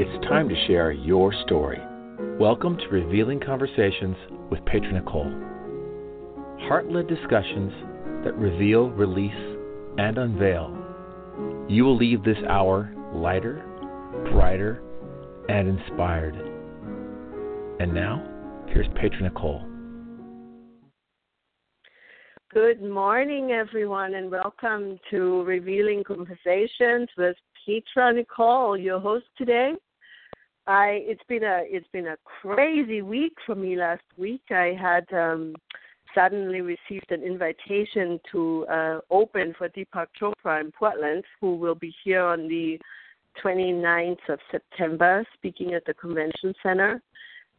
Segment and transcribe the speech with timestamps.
[0.00, 1.80] it's time to share your story.
[2.38, 4.14] Welcome to Revealing Conversations
[4.48, 6.68] with Petra Nicoll.
[6.68, 7.72] Heart led discussions
[8.24, 9.58] that reveal, release,
[9.98, 10.72] and unveil.
[11.68, 13.60] You will leave this hour lighter,
[14.30, 14.80] brighter,
[15.48, 16.36] and inspired.
[17.80, 18.24] And now,
[18.68, 19.64] here's Petra Nicoll.
[22.54, 27.36] Good morning, everyone, and welcome to Revealing Conversations with
[27.66, 29.72] Petra Nicoll, your host today.
[30.68, 34.42] I it's been a it's been a crazy week for me last week.
[34.50, 35.54] I had um,
[36.14, 41.94] suddenly received an invitation to uh, open for Deepak Chopra in Portland, who will be
[42.04, 42.78] here on the
[43.42, 47.00] 29th of September, speaking at the convention center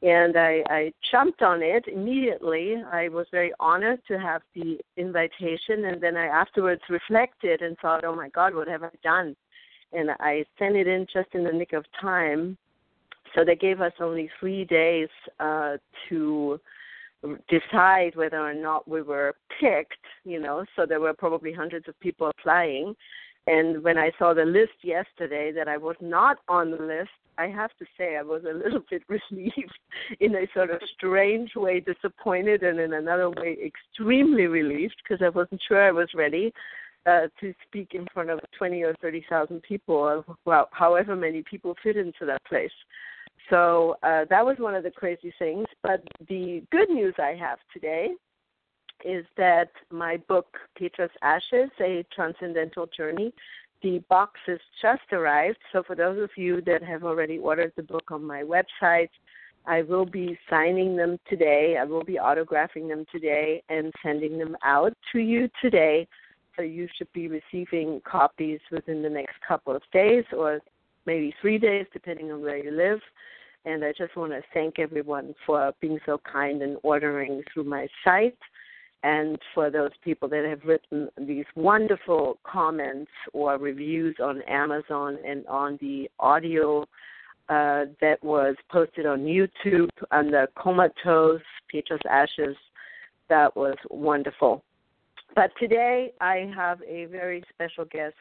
[0.02, 2.76] and I, I jumped on it immediately.
[2.91, 8.05] I was very honored to have the invitation, and then I afterwards reflected and thought,
[8.05, 9.36] "Oh my God, what have I done?"
[9.91, 12.58] And I sent it in just in the nick of time.
[13.35, 15.77] So they gave us only three days uh,
[16.09, 16.59] to
[17.49, 19.94] decide whether or not we were picked.
[20.23, 22.95] You know, so there were probably hundreds of people applying.
[23.47, 27.47] And when I saw the list yesterday that I was not on the list, I
[27.47, 29.80] have to say I was a little bit relieved
[30.19, 35.30] in a sort of strange way, disappointed, and in another way extremely relieved because I
[35.30, 36.53] wasn't sure I was ready
[37.05, 41.75] uh, to speak in front of 20 or 30,000 people, or well, however many people
[41.81, 42.71] fit into that place.
[43.50, 45.66] So uh, that was one of the crazy things.
[45.83, 48.09] But the good news I have today
[49.05, 53.33] is that my book, Petra's Ashes, A Transcendental Journey,
[53.81, 55.58] the box has just arrived.
[55.72, 59.09] So for those of you that have already ordered the book on my website,
[59.66, 61.77] I will be signing them today.
[61.80, 66.08] I will be autographing them today and sending them out to you today.
[66.55, 70.59] So you should be receiving copies within the next couple of days or
[71.05, 73.00] maybe three days, depending on where you live.
[73.65, 77.88] And I just want to thank everyone for being so kind and ordering through my
[78.03, 78.38] site
[79.03, 85.45] and for those people that have written these wonderful comments or reviews on Amazon and
[85.48, 86.81] on the audio
[87.49, 92.55] uh, that was posted on YouTube on the Comatose, Petra's Ashes.
[93.30, 94.64] That was wonderful.
[95.36, 98.15] But today I have a very special guest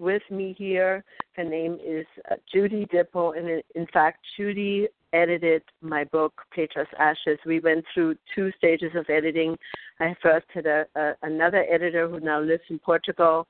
[0.00, 1.04] with me here.
[1.36, 7.38] Her name is uh, Judy Dippel, and in fact, Judy edited my book, Petra's Ashes.
[7.44, 9.56] We went through two stages of editing.
[10.00, 13.46] I first had a, a another editor who now lives in Portugal,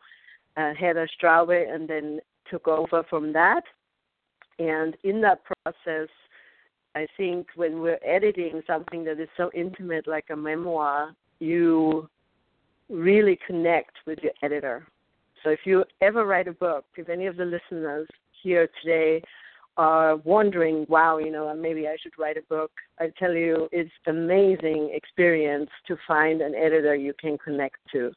[0.56, 3.62] uh, Heather Straube, and then took over from that.
[4.58, 6.08] And in that process,
[6.94, 12.08] I think when we're editing something that is so intimate like a memoir, you
[12.88, 14.86] really connect with your editor.
[15.42, 18.08] So if you ever write a book, if any of the listeners
[18.42, 19.22] here today
[19.76, 23.90] are wondering, wow, you know, maybe I should write a book, I tell you, it's
[24.06, 28.12] amazing experience to find an editor you can connect to.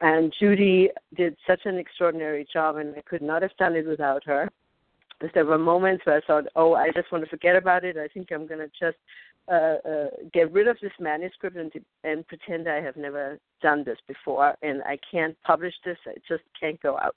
[0.00, 4.24] And Judy did such an extraordinary job, and I could not have done it without
[4.24, 4.50] her.
[5.34, 7.96] There were moments where I thought, oh, I just want to forget about it.
[7.96, 8.98] I think I'm going to just
[9.50, 11.72] uh, uh, get rid of this manuscript and
[12.04, 15.96] and pretend I have never done this before, and I can't publish this.
[16.06, 17.16] It just can't go out.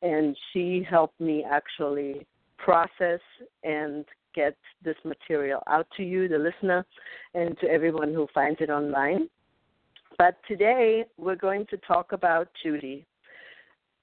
[0.00, 2.26] And she helped me actually
[2.56, 3.20] process
[3.64, 6.86] and get this material out to you, the listener,
[7.34, 9.28] and to everyone who finds it online.
[10.16, 13.06] But today we're going to talk about Judy.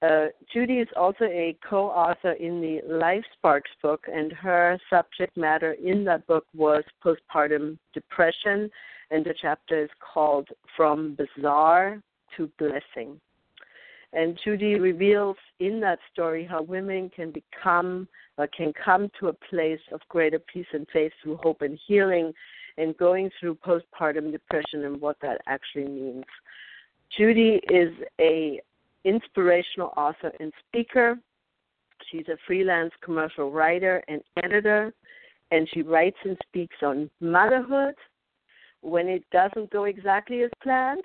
[0.02, 5.38] Uh, Judy is also a co author in the Life Sparks book, and her subject
[5.38, 8.70] matter in that book was postpartum depression,
[9.12, 12.02] and the chapter is called From Bizarre
[12.36, 13.20] to Blessing.
[14.12, 18.08] And Judy reveals in that story how women can become,
[18.38, 22.34] uh, can come to a place of greater peace and faith through hope and healing,
[22.78, 26.26] and going through postpartum depression and what that actually means.
[27.18, 28.62] Judy is a
[29.06, 31.16] inspirational author and speaker.
[32.12, 34.94] She's a freelance commercial writer and editor,
[35.52, 37.96] and she writes and speaks on motherhood.
[38.82, 41.04] When it doesn't go exactly as planned,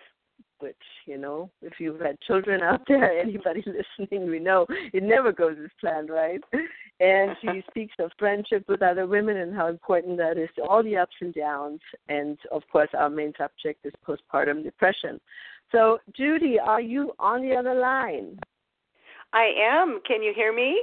[0.61, 0.77] which
[1.07, 5.57] you know if you've had children out there anybody listening we know it never goes
[5.63, 6.41] as planned right?
[7.01, 10.83] And she speaks of friendship with other women and how important that is to all
[10.83, 11.81] the ups and downs.
[12.09, 15.21] And of course our main subject is postpartum depression
[15.73, 18.39] so judy are you on the other line
[19.33, 20.83] i am can you hear me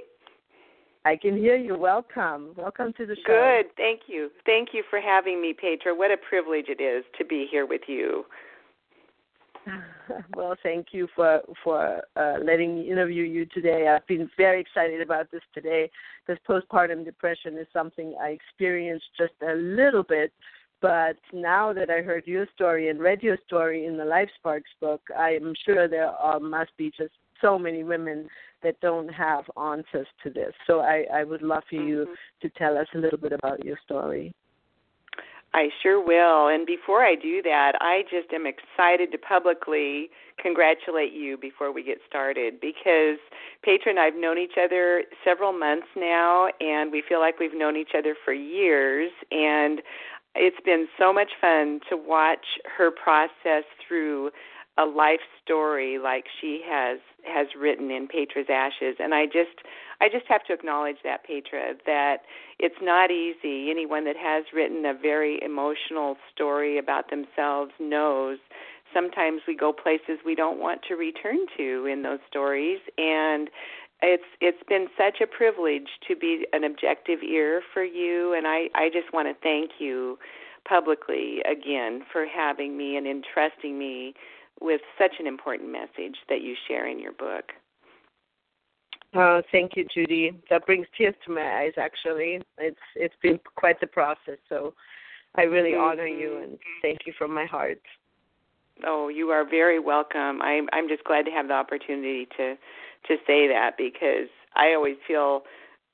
[1.06, 1.78] I can hear you.
[1.78, 2.50] Welcome.
[2.57, 3.62] Welcome to the show.
[3.62, 3.68] Good.
[3.78, 4.30] Thank you.
[4.45, 5.95] Thank you for having me, Petra.
[5.95, 8.25] What a privilege it is to be here with you.
[10.36, 13.88] well, thank you for for uh, letting me interview you today.
[13.88, 15.89] I've been very excited about this today
[16.25, 20.34] because postpartum depression is something I experienced just a little bit,
[20.81, 24.69] but now that I heard your story and read your story in the Life Sparks
[24.79, 28.27] book, I am sure there are, must be just so many women
[28.63, 30.53] that don't have answers to this.
[30.65, 32.47] So I, I would love for you mm-hmm.
[32.47, 34.33] to tell us a little bit about your story.
[35.53, 36.50] I sure will.
[36.50, 40.09] And before I do that, I just am excited to publicly
[40.39, 43.18] congratulate you before we get started because
[43.63, 47.56] Petra and I have known each other several months now, and we feel like we've
[47.56, 49.09] known each other for years.
[49.31, 49.81] And
[50.38, 52.45] it's been so much fun to watch
[52.78, 54.31] her process through
[54.78, 58.95] a life story like she has has written in Petra's Ashes.
[59.00, 59.66] And I just
[60.00, 62.18] I just have to acknowledge that Petra that
[62.60, 63.72] it's not easy.
[63.72, 68.38] Anyone that has written a very emotional story about themselves knows
[68.94, 72.80] sometimes we go places we don't want to return to in those stories.
[72.98, 73.50] And
[74.01, 78.69] it's it's been such a privilege to be an objective ear for you and I
[78.75, 80.17] I just want to thank you
[80.67, 84.13] publicly again for having me and entrusting me
[84.61, 87.51] with such an important message that you share in your book.
[89.13, 90.38] Oh, thank you, Judy.
[90.50, 91.73] That brings tears to my eyes.
[91.77, 94.38] Actually, it's it's been quite the process.
[94.50, 94.73] So,
[95.35, 95.81] I really mm-hmm.
[95.81, 97.81] honor you and thank you from my heart.
[98.85, 100.41] Oh, you are very welcome.
[100.41, 102.55] I'm I'm just glad to have the opportunity to
[103.07, 105.44] to say that because I always feel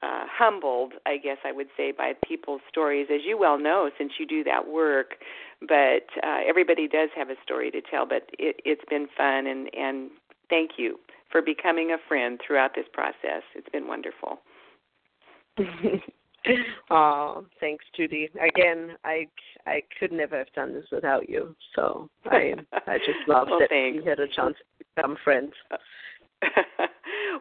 [0.03, 4.13] uh, humbled, I guess I would say, by people's stories, as you well know, since
[4.19, 5.15] you do that work.
[5.61, 8.05] But uh, everybody does have a story to tell.
[8.05, 10.09] But it, it's been fun, and and
[10.49, 10.99] thank you
[11.31, 13.43] for becoming a friend throughout this process.
[13.55, 14.41] It's been wonderful.
[16.89, 18.29] oh, thanks, Judy.
[18.41, 19.27] Again, I
[19.65, 21.55] I could never have done this without you.
[21.75, 22.55] So I
[22.87, 24.03] I just love well, that thanks.
[24.03, 25.53] we had a chance to become friends.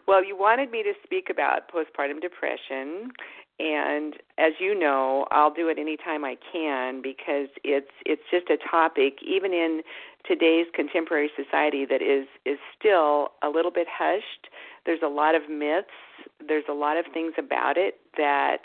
[0.06, 3.12] well, you wanted me to speak about postpartum depression,
[3.58, 8.56] and as you know, I'll do it anytime I can because it's it's just a
[8.56, 9.82] topic even in
[10.26, 14.48] today's contemporary society that is is still a little bit hushed.
[14.84, 15.88] There's a lot of myths,
[16.46, 18.62] there's a lot of things about it that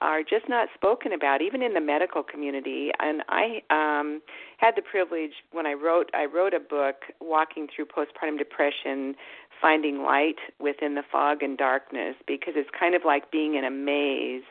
[0.00, 4.20] are just not spoken about even in the medical community and i um
[4.58, 9.14] had the privilege when i wrote i wrote a book walking through postpartum depression
[9.60, 13.70] finding light within the fog and darkness because it's kind of like being in a
[13.70, 14.44] maze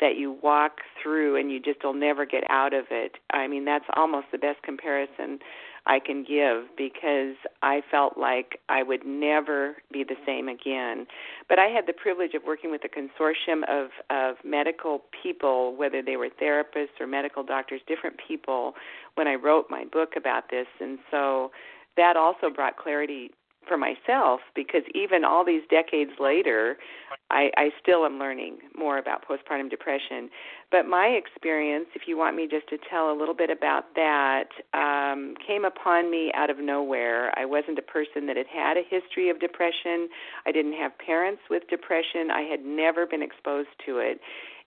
[0.00, 3.12] that you walk through and you just will never get out of it.
[3.32, 5.38] I mean, that's almost the best comparison
[5.86, 11.06] I can give because I felt like I would never be the same again.
[11.48, 16.02] But I had the privilege of working with a consortium of of medical people, whether
[16.02, 18.74] they were therapists or medical doctors, different people
[19.14, 21.50] when I wrote my book about this, and so
[21.96, 23.30] that also brought clarity
[23.66, 26.76] for myself because even all these decades later,
[27.30, 30.30] I, I still am learning more about postpartum depression.
[30.70, 34.48] But my experience, if you want me just to tell a little bit about that,
[34.72, 37.32] um, came upon me out of nowhere.
[37.38, 40.08] I wasn't a person that had had a history of depression.
[40.46, 42.30] I didn't have parents with depression.
[42.32, 44.20] I had never been exposed to it.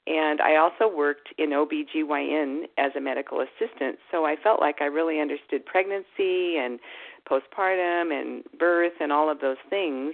[0.07, 4.85] And I also worked in OBGYN as a medical assistant, so I felt like I
[4.85, 6.79] really understood pregnancy and
[7.29, 10.13] postpartum and birth and all of those things.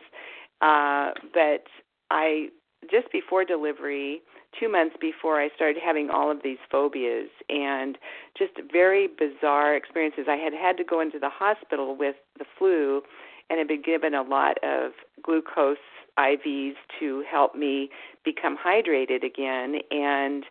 [0.62, 1.65] Uh, but
[2.10, 2.48] I
[2.89, 4.21] just before delivery,
[4.60, 7.97] two months before, I started having all of these phobias and
[8.38, 10.26] just very bizarre experiences.
[10.30, 13.02] I had had to go into the hospital with the flu
[13.49, 14.92] and had been given a lot of
[15.23, 15.78] glucose
[16.18, 17.90] IVs to help me
[18.23, 19.80] become hydrated again.
[19.92, 20.44] And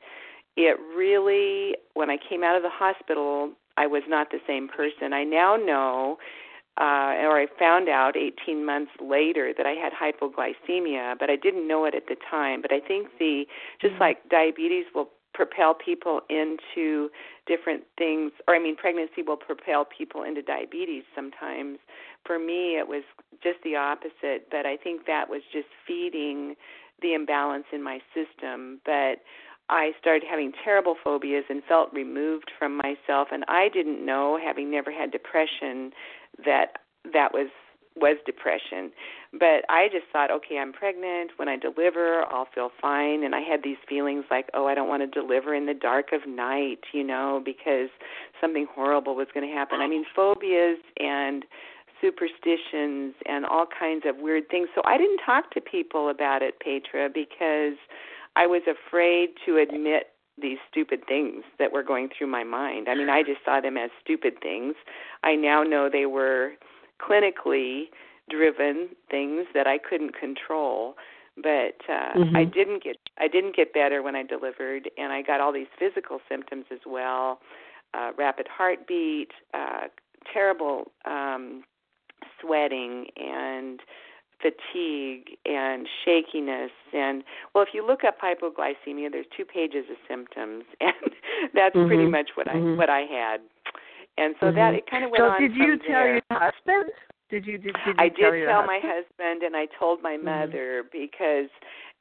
[0.56, 5.12] it really, when I came out of the hospital, I was not the same person.
[5.12, 6.18] I now know
[6.80, 11.68] uh, or I found out 18 months later that I had hypoglycemia, but I didn't
[11.68, 12.62] know it at the time.
[12.62, 13.44] But I think the
[13.80, 14.00] just mm-hmm.
[14.00, 17.10] like diabetes will propel people into
[17.46, 21.78] different things, or I mean, pregnancy will propel people into diabetes sometimes.
[22.26, 23.02] For me, it was
[23.42, 26.54] just the opposite, but I think that was just feeding
[27.00, 28.80] the imbalance in my system.
[28.84, 29.20] But
[29.68, 34.70] I started having terrible phobias and felt removed from myself, and I didn't know, having
[34.70, 35.92] never had depression,
[36.44, 36.78] that
[37.12, 37.48] that was
[37.94, 38.90] was depression.
[39.32, 41.32] But I just thought, okay, I'm pregnant.
[41.36, 43.24] When I deliver, I'll feel fine.
[43.24, 46.12] And I had these feelings like, oh, I don't want to deliver in the dark
[46.12, 47.88] of night, you know, because
[48.40, 49.80] something horrible was going to happen.
[49.80, 51.44] I mean, phobias and
[52.00, 54.68] superstitions and all kinds of weird things.
[54.74, 57.76] So I didn't talk to people about it, Petra, because
[58.36, 62.88] I was afraid to admit these stupid things that were going through my mind.
[62.88, 64.74] I mean, I just saw them as stupid things.
[65.22, 66.52] I now know they were
[67.00, 67.84] clinically
[68.30, 70.94] driven things that I couldn't control.
[71.36, 72.36] But uh, mm-hmm.
[72.36, 75.66] I didn't get I didn't get better when I delivered, and I got all these
[75.78, 77.40] physical symptoms as well:
[77.94, 79.88] uh, rapid heartbeat, uh,
[80.30, 81.64] terrible um,
[82.38, 83.80] sweating, and
[84.42, 87.22] fatigue and shakiness and
[87.54, 90.94] well if you look up hypoglycemia there's two pages of symptoms and
[91.54, 91.86] that's mm-hmm.
[91.86, 92.74] pretty much what mm-hmm.
[92.74, 93.40] I what I had.
[94.18, 94.56] And so mm-hmm.
[94.56, 96.14] that it kind of went so on So did you tell there.
[96.14, 96.92] your husband?
[97.30, 98.66] Did you did, did you I tell did tell husband?
[98.66, 100.24] my husband and I told my Mhm.
[100.24, 101.48] mother because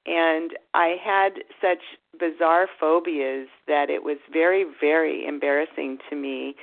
[0.05, 1.83] and I had such
[2.19, 6.55] bizarre phobias that it was very very embarrassing to me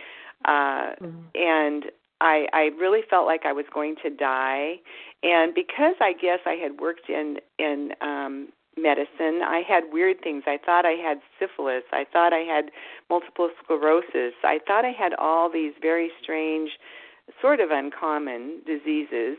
[0.45, 1.25] uh Mhm.
[1.35, 4.81] and I I really felt like I was going to die
[5.23, 10.45] and because I guess I had worked in in um medicine I had weird things.
[10.47, 11.83] I thought I had syphilis.
[11.93, 12.71] I thought I had
[13.11, 14.35] multiple sclerosis.
[14.45, 16.71] I thought I had all these very strange
[17.41, 19.37] sort of uncommon diseases.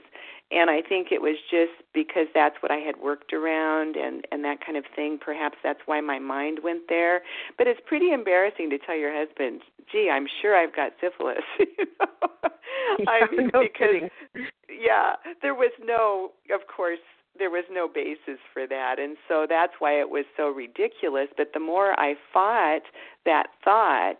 [0.51, 4.43] And I think it was just because that's what I had worked around and and
[4.43, 5.19] that kind of thing.
[5.23, 7.21] Perhaps that's why my mind went there.
[7.57, 11.43] But it's pretty embarrassing to tell your husband gee I'm sure I've got syphilis.
[11.77, 12.49] You know
[13.07, 14.09] I mean no because kidding.
[14.69, 16.99] yeah there was no of course
[17.37, 21.51] there was no basis for that and so that's why it was so ridiculous but
[21.53, 22.83] the more I fought
[23.25, 24.19] that thought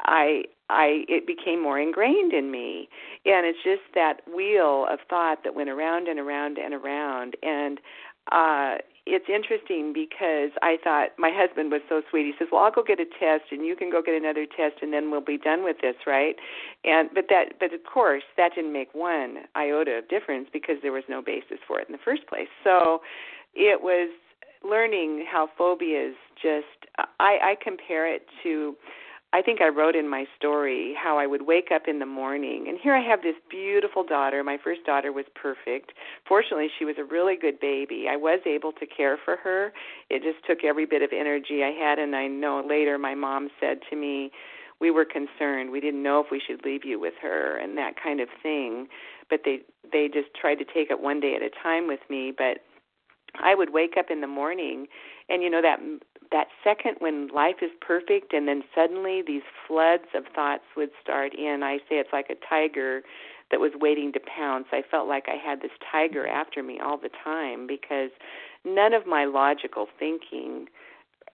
[0.00, 2.88] I I it became more ingrained in me.
[3.24, 7.78] And it's just that wheel of thought that went around and around and around and
[8.32, 12.26] uh it's interesting because I thought my husband was so sweet.
[12.26, 14.82] He says, "Well, I'll go get a test and you can go get another test
[14.82, 16.36] and then we'll be done with this, right?"
[16.84, 20.92] And but that but of course, that didn't make one iota of difference because there
[20.92, 22.48] was no basis for it in the first place.
[22.64, 23.02] So
[23.54, 24.10] it was
[24.68, 28.76] learning how phobias just I I compare it to
[29.36, 32.68] I think I wrote in my story how I would wake up in the morning,
[32.68, 34.42] and here I have this beautiful daughter.
[34.42, 35.92] My first daughter was perfect.
[36.26, 38.06] Fortunately, she was a really good baby.
[38.10, 39.74] I was able to care for her.
[40.08, 43.50] It just took every bit of energy I had, and I know later my mom
[43.60, 44.30] said to me,
[44.80, 45.70] we were concerned.
[45.70, 48.88] We didn't know if we should leave you with her and that kind of thing.
[49.28, 49.58] But they
[49.92, 52.64] they just tried to take it one day at a time with me, but
[53.42, 54.86] I would wake up in the morning
[55.28, 55.78] and you know that
[56.32, 61.32] that second when life is perfect and then suddenly these floods of thoughts would start
[61.34, 63.02] in i say it's like a tiger
[63.50, 64.66] that was waiting to pounce.
[64.72, 68.10] I felt like i had this tiger after me all the time because
[68.64, 70.66] none of my logical thinking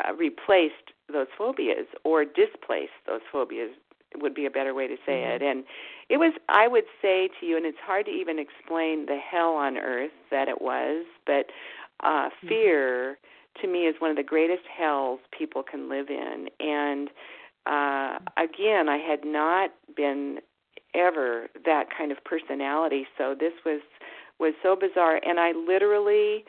[0.06, 3.70] uh, replaced those phobias or displaced those phobias
[4.16, 5.42] would be a better way to say mm-hmm.
[5.42, 5.50] it.
[5.50, 5.64] And
[6.08, 9.54] it was i would say to you and it's hard to even explain the hell
[9.54, 11.46] on earth that it was but
[12.04, 13.26] uh fear mm-hmm
[13.60, 16.48] to me is one of the greatest hells people can live in.
[16.60, 17.08] And
[17.66, 20.38] uh, again, I had not been
[20.94, 23.80] ever that kind of personality, so this was
[24.38, 25.20] was so bizarre.
[25.24, 26.44] And I literally,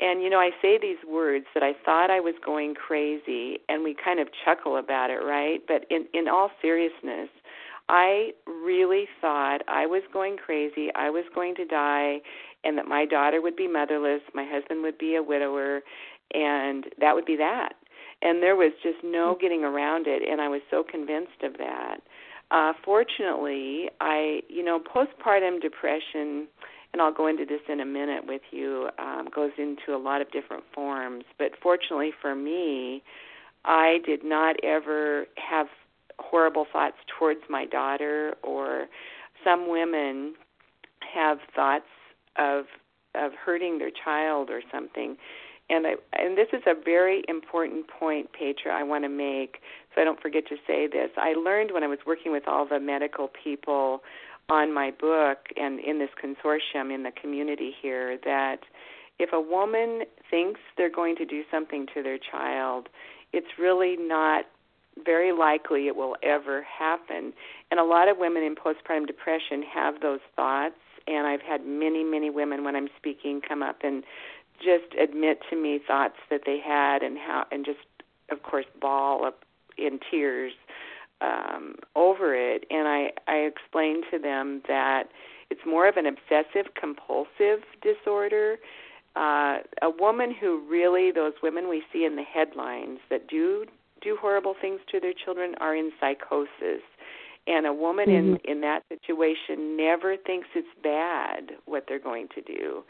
[0.00, 3.84] and you know, I say these words that I thought I was going crazy, and
[3.84, 5.60] we kind of chuckle about it, right?
[5.66, 7.28] But in in all seriousness.
[7.92, 10.90] I really thought I was going crazy.
[10.94, 12.20] I was going to die,
[12.62, 15.80] and that my daughter would be motherless, my husband would be a widower,
[16.32, 17.74] and that would be that.
[18.22, 19.40] And there was just no hmm.
[19.40, 21.98] getting around it, and I was so convinced of that.
[22.50, 26.48] Uh, fortunately, I, you know, postpartum depression,
[26.92, 30.20] and I'll go into this in a minute with you, um, goes into a lot
[30.20, 31.24] of different forms.
[31.38, 33.02] But fortunately for me,
[33.64, 35.68] I did not ever have
[36.18, 38.86] horrible thoughts towards my daughter, or
[39.44, 40.34] some women
[41.14, 41.84] have thoughts
[42.36, 42.64] of
[43.14, 45.16] of hurting their child or something
[45.70, 49.58] and I, and this is a very important point, Petra, I want to make,
[49.94, 51.10] so I don't forget to say this.
[51.16, 54.02] I learned when I was working with all the medical people
[54.48, 58.58] on my book and in this consortium in the community here that
[59.20, 62.88] if a woman thinks they're going to do something to their child,
[63.32, 64.46] it's really not
[65.04, 67.32] very likely it will ever happen.
[67.70, 70.74] And a lot of women in postpartum depression have those thoughts
[71.06, 74.04] and I've had many, many women when I'm speaking come up and
[74.60, 77.78] just admit to me thoughts that they had and how and just
[78.30, 79.44] of course bawl up
[79.78, 80.52] in tears
[81.20, 82.64] um over it.
[82.70, 85.04] And i i explained to them that
[85.50, 88.56] it's more of an obsessive compulsive disorder.
[89.16, 93.64] Uh a woman who really those women we see in the headlines that do
[94.02, 96.82] do horrible things to their children are in psychosis.
[97.46, 98.34] And a woman mm-hmm.
[98.44, 102.84] in in that situation never thinks it's bad what they're going to do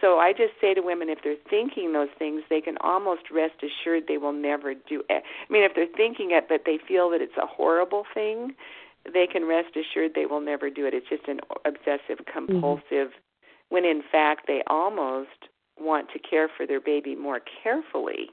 [0.00, 3.54] so I just say to women, if they're thinking those things, they can almost rest
[3.62, 5.22] assured they will never do it.
[5.48, 8.54] I mean, if they're thinking it, but they feel that it's a horrible thing,
[9.12, 10.94] they can rest assured they will never do it.
[10.94, 13.74] It's just an obsessive compulsive mm-hmm.
[13.74, 18.30] when in fact they almost want to care for their baby more carefully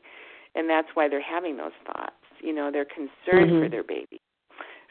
[0.55, 2.15] and that's why they're having those thoughts.
[2.41, 3.63] You know, they're concerned mm-hmm.
[3.63, 4.21] for their baby.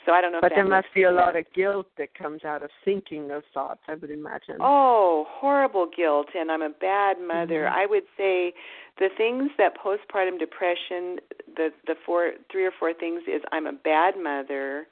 [0.07, 0.41] So I don't know.
[0.41, 1.17] But there must be a sense.
[1.17, 3.81] lot of guilt that comes out of thinking those thoughts.
[3.89, 4.57] I would imagine.
[4.61, 7.65] Oh, horrible guilt, and I'm a bad mother.
[7.65, 7.79] Mm-hmm.
[7.79, 8.53] I would say
[8.99, 11.19] the things that postpartum depression,
[11.57, 14.87] the the four, three or four things is I'm a bad mother.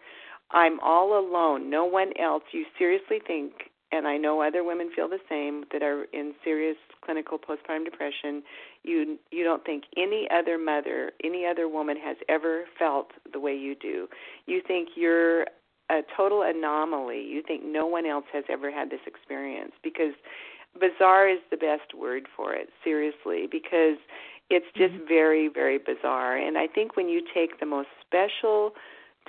[0.50, 1.71] I'm all alone.
[1.71, 2.42] No one else.
[2.52, 3.52] You seriously think,
[3.90, 8.42] and I know other women feel the same that are in serious clinical postpartum depression
[8.84, 13.54] you you don't think any other mother, any other woman has ever felt the way
[13.54, 14.08] you do.
[14.46, 15.42] You think you're
[15.90, 17.22] a total anomaly.
[17.22, 20.14] You think no one else has ever had this experience because
[20.74, 23.98] bizarre is the best word for it, seriously, because
[24.50, 25.08] it's just mm-hmm.
[25.08, 26.36] very very bizarre.
[26.36, 28.72] And I think when you take the most special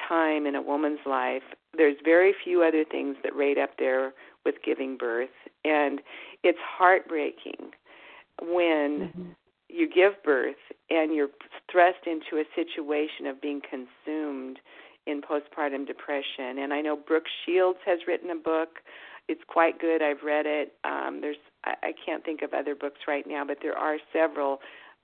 [0.08, 1.44] time in a woman's life,
[1.78, 4.14] there's very few other things that rate up there
[4.46, 5.30] with giving birth
[5.64, 6.02] and
[6.44, 7.72] it's heartbreaking
[8.42, 9.32] when mm-hmm
[9.74, 10.56] you give birth
[10.90, 11.30] and you're
[11.72, 14.60] thrust into a situation of being consumed
[15.08, 16.60] in postpartum depression.
[16.60, 18.80] And I know Brooke Shields has written a book.
[19.28, 20.02] It's quite good.
[20.02, 20.74] I've read it.
[20.84, 24.60] Um, there's I, I can't think of other books right now, but there are several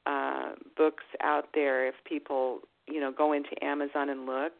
[0.05, 4.53] uh, books out there if people you know go into Amazon and look.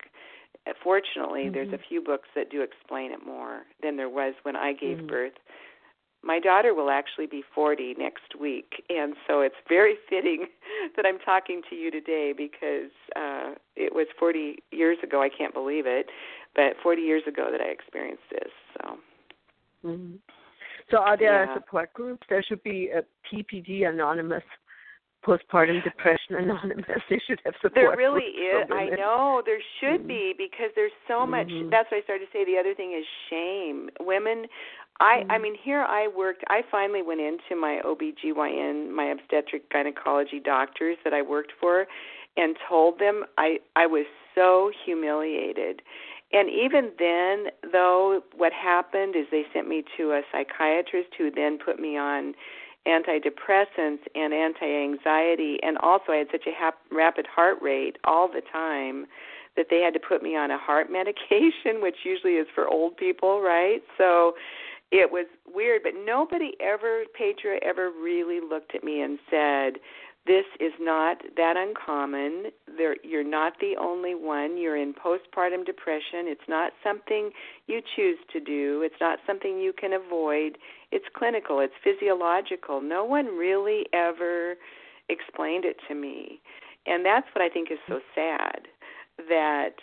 [0.83, 1.53] Fortunately, mm-hmm.
[1.53, 4.97] there's a few books that do explain it more than there was when I gave
[4.97, 5.07] mm-hmm.
[5.07, 5.33] birth
[6.23, 10.47] my daughter will actually be 40 next week, and so it's very fitting
[10.95, 15.21] that I'm talking to you today because uh, it was 40 years ago.
[15.21, 16.07] I can't believe it,
[16.55, 18.51] but 40 years ago that I experienced this.
[18.77, 18.97] So.
[19.85, 20.15] Mm-hmm.
[20.91, 21.53] So, are there yeah.
[21.53, 22.25] support groups?
[22.29, 24.43] There should be a PPD Anonymous
[25.25, 30.07] postpartum depression anonymous they should have support there really is i know there should mm-hmm.
[30.07, 31.69] be because there's so much mm-hmm.
[31.69, 34.45] that's what i started to say the other thing is shame women
[34.99, 35.31] I mm-hmm.
[35.31, 40.97] I mean here I worked I finally went into my OBGYN, my obstetric gynecology doctors
[41.03, 41.85] that I worked for
[42.37, 45.81] and told them I I was so humiliated.
[46.31, 51.57] And even then though what happened is they sent me to a psychiatrist who then
[51.63, 52.33] put me on
[52.87, 58.41] antidepressants and anti-anxiety and also I had such a hap- rapid heart rate all the
[58.51, 59.05] time
[59.57, 62.95] that they had to put me on a heart medication which usually is for old
[62.95, 63.81] people, right?
[63.97, 64.33] So
[64.91, 69.79] it was weird, but nobody ever, Petra, ever really looked at me and said,
[70.25, 72.51] "This is not that uncommon.
[72.77, 74.57] There, you're not the only one.
[74.57, 76.27] You're in postpartum depression.
[76.27, 77.31] It's not something
[77.67, 78.81] you choose to do.
[78.81, 80.57] It's not something you can avoid.
[80.91, 81.59] It's clinical.
[81.59, 84.57] It's physiological." No one really ever
[85.07, 86.41] explained it to me,
[86.85, 88.67] and that's what I think is so sad.
[89.27, 89.75] That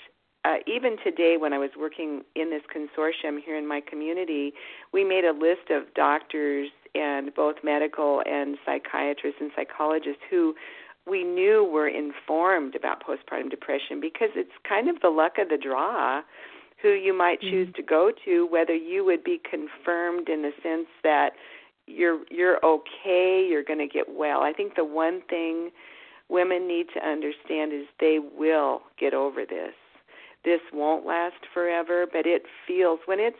[0.47, 4.53] uh, even today, when I was working in this consortium here in my community,
[4.93, 10.55] we made a list of doctors and both medical and psychiatrists and psychologists who
[11.05, 15.59] we knew were informed about postpartum depression because it's kind of the luck of the
[15.59, 16.23] draw
[16.81, 17.51] who you might mm-hmm.
[17.51, 21.31] choose to go to whether you would be confirmed in the sense that
[21.87, 25.71] you're you're okay you're going to get well i think the one thing
[26.29, 29.73] women need to understand is they will get over this
[30.47, 33.37] this won't last forever, but it feels when it's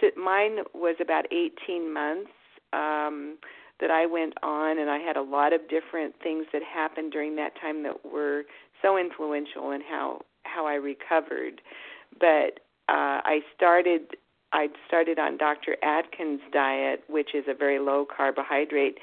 [0.00, 2.30] to mine was about 18 months
[2.72, 3.38] um
[3.78, 7.36] that I went on and I had a lot of different things that happened during
[7.36, 8.44] that time that were
[8.80, 11.60] so influential in how how I recovered.
[12.18, 14.16] But uh I started
[14.52, 15.76] I started on Dr.
[15.82, 18.98] Atkins diet, which is a very low carbohydrate.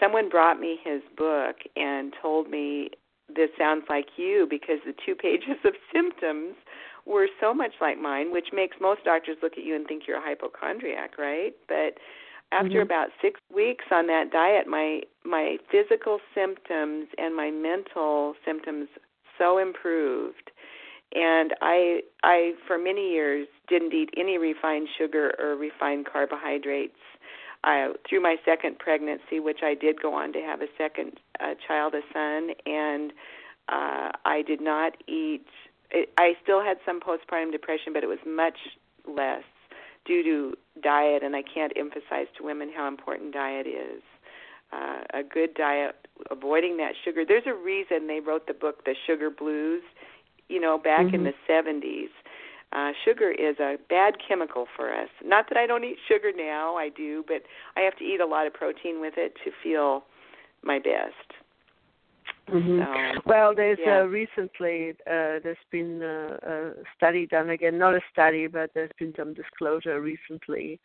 [0.00, 2.90] Someone brought me his book and told me
[3.34, 6.54] this sounds like you because the two pages of symptoms
[7.04, 10.18] were so much like mine, which makes most doctors look at you and think you're
[10.18, 11.54] a hypochondriac, right?
[11.68, 11.98] But
[12.52, 12.82] after mm-hmm.
[12.82, 18.88] about six weeks on that diet, my my physical symptoms and my mental symptoms
[19.38, 20.50] so improved,
[21.14, 26.94] and I I for many years didn't eat any refined sugar or refined carbohydrates.
[27.66, 31.54] I, through my second pregnancy, which I did go on to have a second uh,
[31.66, 33.12] child, a son, and
[33.68, 35.44] uh, I did not eat
[35.90, 38.58] it, I still had some postpartum depression, but it was much
[39.06, 39.44] less
[40.04, 44.02] due to diet, and I can't emphasize to women how important diet is.
[44.72, 45.94] Uh, a good diet,
[46.30, 47.24] avoiding that sugar.
[47.26, 49.82] There's a reason they wrote the book, The Sugar Blues.
[50.48, 51.14] You know, back mm-hmm.
[51.14, 52.10] in the 70s,
[52.76, 55.08] uh, sugar is a bad chemical for us.
[55.24, 57.42] Not that I don't eat sugar now, I do, but
[57.76, 60.04] I have to eat a lot of protein with it to feel
[60.62, 61.32] my best.
[62.50, 62.80] Mm-hmm.
[62.80, 64.00] So, well, there's yeah.
[64.00, 68.90] uh, recently uh, there's been uh, a study done again, not a study, but there's
[68.98, 70.78] been some disclosure recently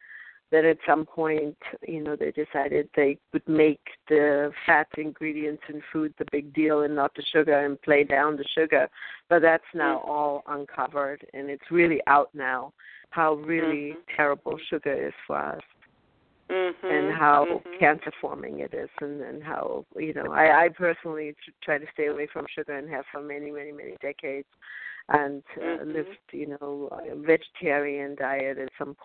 [0.52, 5.82] that at some point, you know, they decided they would make the fat ingredients in
[5.94, 8.90] food the big deal and not the sugar and play down the sugar.
[9.30, 10.12] But that's now mm-hmm.
[10.12, 12.74] all uncovered and it's really out now
[13.12, 14.16] how really mm-hmm.
[14.16, 15.62] terrible sugar is for us.
[16.50, 16.88] mm-hmm.
[16.88, 17.80] And how mm-hmm.
[17.80, 21.34] cancer forming it is, and, and how you know I, I personally
[21.64, 24.48] try to stay away from sugar and have for many many many decades
[25.14, 25.92] and uh, mm-hmm.
[25.92, 28.96] lived, you know, a vegetarian diet at some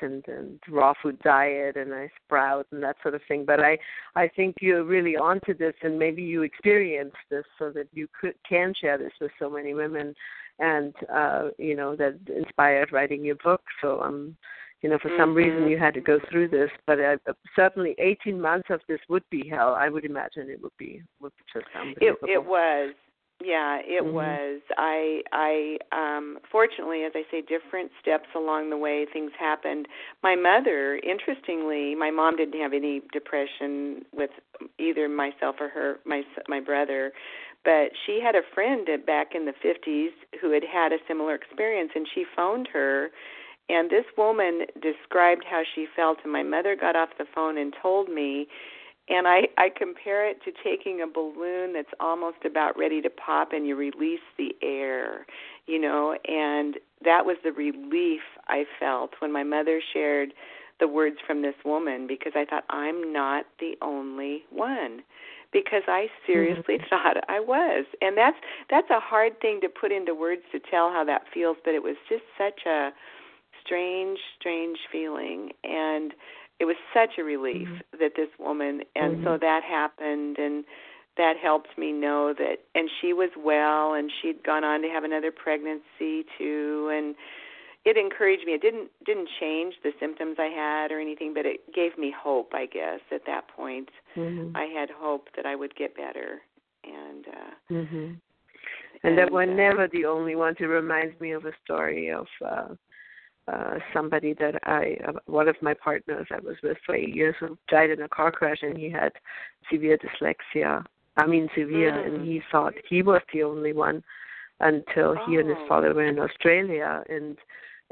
[0.00, 3.44] and, and raw food diet and I sprout and that sort of thing.
[3.44, 3.78] But I,
[4.14, 8.34] I think you're really onto this and maybe you experienced this so that you could
[8.48, 10.14] can share this with so many women
[10.58, 13.62] and uh, you know, that inspired writing your book.
[13.82, 14.36] So um
[14.82, 15.38] you know, for some mm-hmm.
[15.38, 17.16] reason you had to go through this, but uh,
[17.56, 19.74] certainly 18 months of this would be hell.
[19.74, 22.28] I would imagine it would be would be just unbelievable.
[22.28, 22.94] It, it was,
[23.44, 24.12] yeah, it Mhm.
[24.12, 24.62] was.
[24.78, 29.88] I I um fortunately as I say different steps along the way things happened.
[30.22, 34.30] My mother, interestingly, my mom didn't have any depression with
[34.78, 37.12] either myself or her my my brother,
[37.64, 41.92] but she had a friend back in the 50s who had had a similar experience
[41.94, 43.10] and she phoned her
[43.68, 47.74] and this woman described how she felt and my mother got off the phone and
[47.82, 48.46] told me
[49.08, 53.52] and I I compare it to taking a balloon that's almost about ready to pop
[53.52, 55.26] and you release the air,
[55.66, 60.32] you know, and that was the relief I felt when my mother shared
[60.80, 65.02] the words from this woman because I thought I'm not the only one
[65.52, 66.88] because I seriously Mhm.
[66.90, 67.86] thought I was.
[68.02, 68.36] And that's
[68.68, 71.82] that's a hard thing to put into words to tell how that feels, but it
[71.82, 72.92] was just such a
[73.64, 76.12] strange strange feeling and
[76.58, 77.98] it was such a relief Mhm.
[77.98, 79.40] that this woman and so Mhm.
[79.40, 80.64] that happened and
[81.16, 85.04] that helped me know that and she was well and she'd gone on to have
[85.04, 87.14] another pregnancy too and
[87.84, 91.60] it encouraged me it didn't didn't change the symptoms i had or anything but it
[91.72, 94.52] gave me hope i guess at that point Mhm.
[94.54, 96.42] i had hope that i would get better
[96.84, 98.20] and uh Mhm.
[99.02, 100.56] And that we're uh, never the only one.
[100.58, 102.74] It reminds me of a story of uh
[103.52, 107.34] uh somebody that I uh, one of my partners I was with for eight years
[107.38, 109.12] who died in a car crash and he had
[109.70, 110.84] severe dyslexia.
[111.16, 112.06] I mean severe Mm.
[112.06, 114.02] and he thought he was the only one
[114.60, 115.68] until he and his Oh.
[115.68, 117.36] father were in Australia and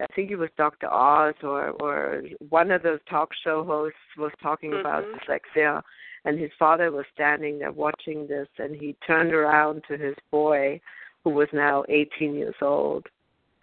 [0.00, 0.88] I think it was Dr.
[0.90, 5.12] Oz or or one of those talk show hosts was talking about Mhm.
[5.20, 5.82] dyslexia
[6.24, 10.80] and his father was standing there watching this and he turned around to his boy
[11.22, 13.06] who was now 18 years old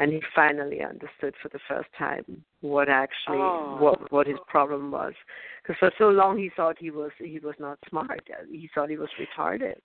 [0.01, 2.25] and he finally understood for the first time
[2.61, 3.77] what actually Oh.
[3.79, 5.13] what what his problem was.
[5.61, 8.27] Because for so long he thought he was he was not smart.
[8.49, 9.77] He thought he was retarded.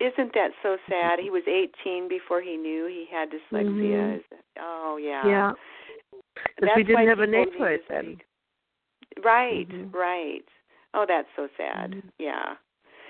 [0.00, 1.20] Isn't that so sad?
[1.20, 4.20] He was 18 before he knew he had dyslexia.
[4.20, 4.22] Mhm.
[4.60, 5.26] Oh yeah.
[5.26, 5.52] Yeah.
[6.56, 8.20] Because we didn't have a name for it then.
[9.24, 9.94] right Mhm.
[9.94, 10.48] right.
[10.92, 11.92] Oh that's so sad.
[11.92, 12.02] Mhm.
[12.18, 12.56] yeah.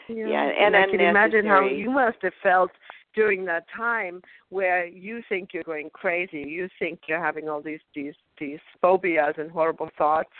[0.09, 2.70] Yeah, Yeah, and I can imagine how you must have felt
[3.17, 7.81] during that time where you think you're going crazy, you think you're having all these
[7.95, 10.37] these these phobias and horrible thoughts,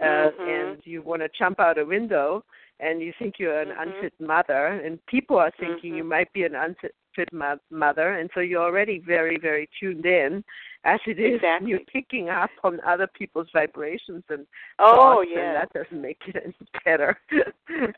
[0.00, 0.48] uh, Mhm.
[0.48, 2.44] and you want to jump out a window,
[2.80, 3.82] and you think you're an Mhm.
[3.82, 6.08] unfit mother, and people are thinking you Mhm.
[6.16, 6.94] might be an unfit
[7.32, 10.44] mo- mother, and so you're already very very tuned in,
[10.84, 14.46] as it is, and you're picking up on other people's vibrations and
[14.78, 17.18] oh thoughts, yeah and that doesn't make it any better.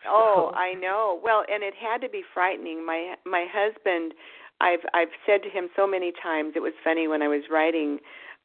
[0.09, 1.20] Oh, I know.
[1.22, 2.87] Well, and it had to be frightening.
[2.87, 4.14] My my husband,
[4.61, 6.53] I've I've said to him so many times.
[6.57, 7.99] It was funny when I was writing.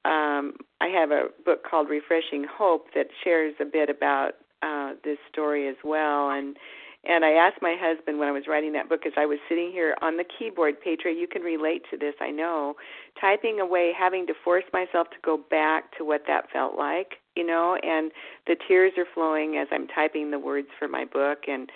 [0.03, 4.31] Um, I have a book called Refreshing Hope that shares a bit about
[4.63, 6.31] uh, this story as well.
[6.31, 6.57] And
[7.03, 9.71] and I asked my husband when I was writing that book, as I was sitting
[9.71, 12.75] here on the keyboard, Petra, you can relate to this, I know,
[13.19, 17.45] typing away, having to force myself to go back to what that felt like, you
[17.45, 18.11] know, and
[18.45, 21.39] the tears are flowing as I'm typing the words for my book.
[21.47, 21.71] And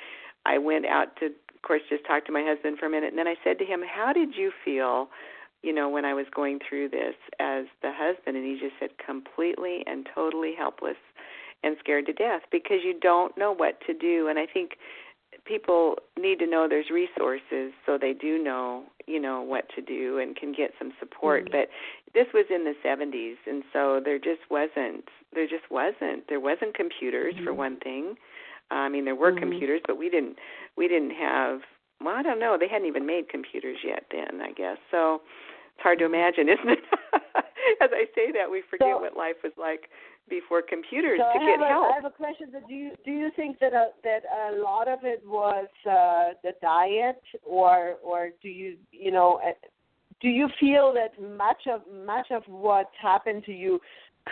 [0.45, 3.17] I went out to, of course, just talk to my husband for a minute, and
[3.17, 5.09] then I said to him, "How did you feel?"
[5.63, 8.91] You know, when I was going through this as the husband, and he just said,
[9.03, 10.97] completely and totally helpless
[11.63, 14.27] and scared to death because you don't know what to do.
[14.27, 14.77] And I think
[15.45, 20.17] people need to know there's resources so they do know you know what to do
[20.17, 21.51] and can get some support Mhm.
[21.51, 21.69] but
[22.13, 26.73] this was in the 70s and so there just wasn't there just wasn't there wasn't
[26.73, 27.57] computers for Mhm.
[27.57, 28.17] one thing
[28.71, 29.39] i mean there were Mhm.
[29.39, 30.39] computers but we didn't
[30.75, 31.63] we didn't have
[32.01, 35.21] well i don't know they hadn't even made computers yet then i guess so
[35.77, 36.83] It's hard to imagine, isn't it?
[37.81, 39.89] As I say that, we forget So- what life was like
[40.29, 41.91] before computers So to I get a, help.
[41.91, 42.51] I have a question.
[42.67, 46.53] Do you do you think that a, that a lot of it was uh, the
[46.61, 49.51] diet, or or do you you know uh,
[50.21, 53.79] do you feel that much of much of what happened to you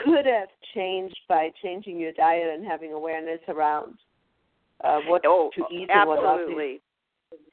[0.04, 3.96] could have changed by changing your diet and having awareness around
[4.84, 6.50] uh, what oh, to eat and what not to eat?
[6.50, 6.82] absolutely.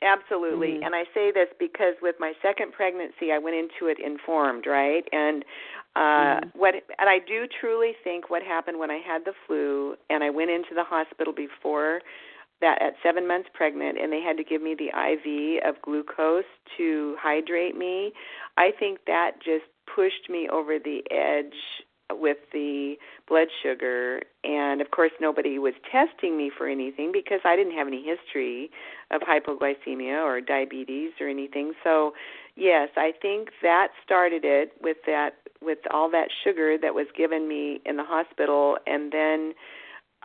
[0.02, 0.78] Absolutely.
[0.78, 0.86] Mhm.
[0.86, 5.06] And I say this because with my second pregnancy I went into it informed, right?
[5.12, 5.44] And
[5.96, 6.52] uh Mhm.
[6.54, 10.30] what and I do truly think what happened when I had the flu and I
[10.30, 12.00] went into the hospital before
[12.60, 16.44] that at 7 months pregnant and they had to give me the IV of glucose
[16.76, 18.12] to hydrate me.
[18.56, 21.54] I think that just pushed me over the edge
[22.12, 22.96] with the
[23.28, 27.86] blood sugar and of course nobody was testing me for anything because I didn't have
[27.86, 28.70] any history
[29.10, 31.72] of hypoglycemia or diabetes or anything.
[31.84, 32.14] So,
[32.60, 35.30] yes, I think that started it with that
[35.62, 39.52] with all that sugar that was given me in the hospital and then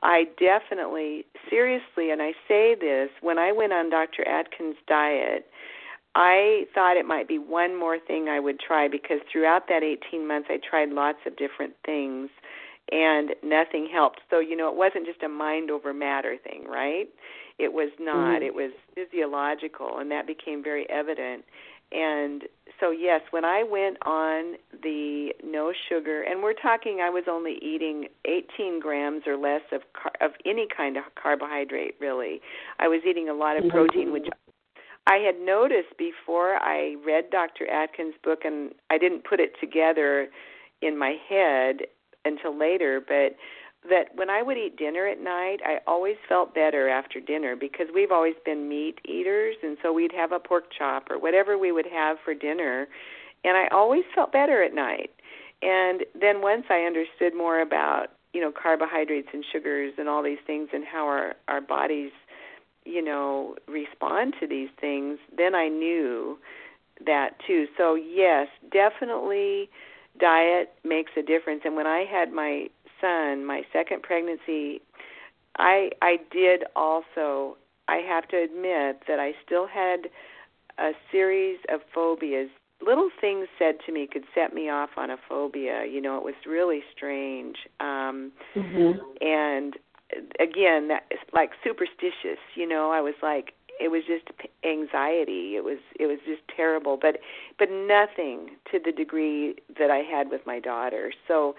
[0.03, 4.27] I definitely seriously and I say this when I went on Dr.
[4.27, 5.47] Atkins diet
[6.15, 10.25] I thought it might be one more thing I would try because throughout that 18
[10.25, 12.29] months I tried lots of different things
[12.91, 14.21] and nothing helped.
[14.29, 17.09] So, you know, it wasn't just a mind over matter thing, right?
[17.57, 18.41] It was not.
[18.41, 18.45] Mhm.
[18.45, 21.43] It was physiological and that became very evident.
[21.91, 22.43] And
[22.79, 27.57] so yes, when I went on the no sugar and we're talking I was only
[27.61, 32.41] eating 18 grams or less of car- of any kind of carbohydrate really.
[32.79, 33.69] I was eating a lot of Mhm.
[33.71, 34.27] protein which
[35.07, 37.67] I had noticed before I read Dr.
[37.69, 40.31] Atkins' book, and I didn't put it together
[40.81, 41.87] in my head
[42.25, 43.35] until later, but
[43.89, 47.87] that when I would eat dinner at night, I always felt better after dinner because
[47.93, 51.71] we've always been meat eaters, and so we'd have a pork chop or whatever we
[51.71, 52.87] would have for dinner,
[53.43, 55.11] and I always felt better at night.
[55.61, 60.43] And then once I understood more about you know carbohydrates and sugars and all these
[60.45, 62.11] things and how our our bodies
[62.83, 66.37] you know respond to these things then i knew
[67.05, 69.69] that too so yes definitely
[70.19, 72.67] diet makes a difference and when i had my
[73.01, 74.81] son my second pregnancy
[75.57, 80.09] i i did also i have to admit that i still had
[80.77, 82.49] a series of phobias.
[82.85, 85.85] Little things said to me could set me off on a phobia.
[85.85, 87.55] You know it was really strange.
[87.79, 88.99] Um Mhm.
[89.21, 89.75] and
[90.39, 91.03] again that
[91.33, 94.23] like superstitious you know i was like it was just
[94.63, 95.55] anxiety.
[95.57, 96.97] It was it was just terrible.
[97.01, 97.19] But
[97.59, 101.11] but nothing to the degree that i had with my daughter.
[101.27, 101.55] So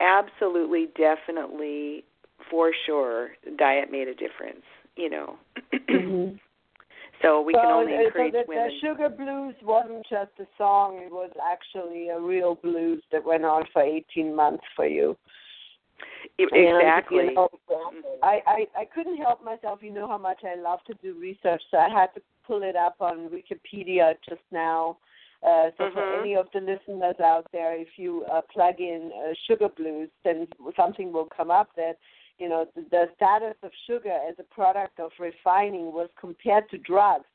[0.00, 2.04] absolutely definitely
[2.50, 4.64] for sure diet made a difference
[4.96, 5.36] you know
[5.72, 6.38] Mhm.
[7.22, 10.46] so we so, can only encourage so the, women the sugar blues wasn't just a
[10.56, 15.16] song; it was actually a real blues that went on for 18 months for you.
[16.38, 17.48] And, you exactly know,
[18.22, 19.80] I, I I couldn't help myself.
[19.82, 22.76] You know how much I love to do research, so I had to pull it
[22.76, 24.98] up on Wikipedia just now.
[25.42, 26.20] Uh, so for Mhm.
[26.20, 30.48] any of the listeners out there, if you uh, plug in uh, sugar blues, then
[30.74, 31.96] something will come up that
[32.38, 36.78] you know the, the status of sugar as a product of refining was compared to
[36.78, 37.26] drugs.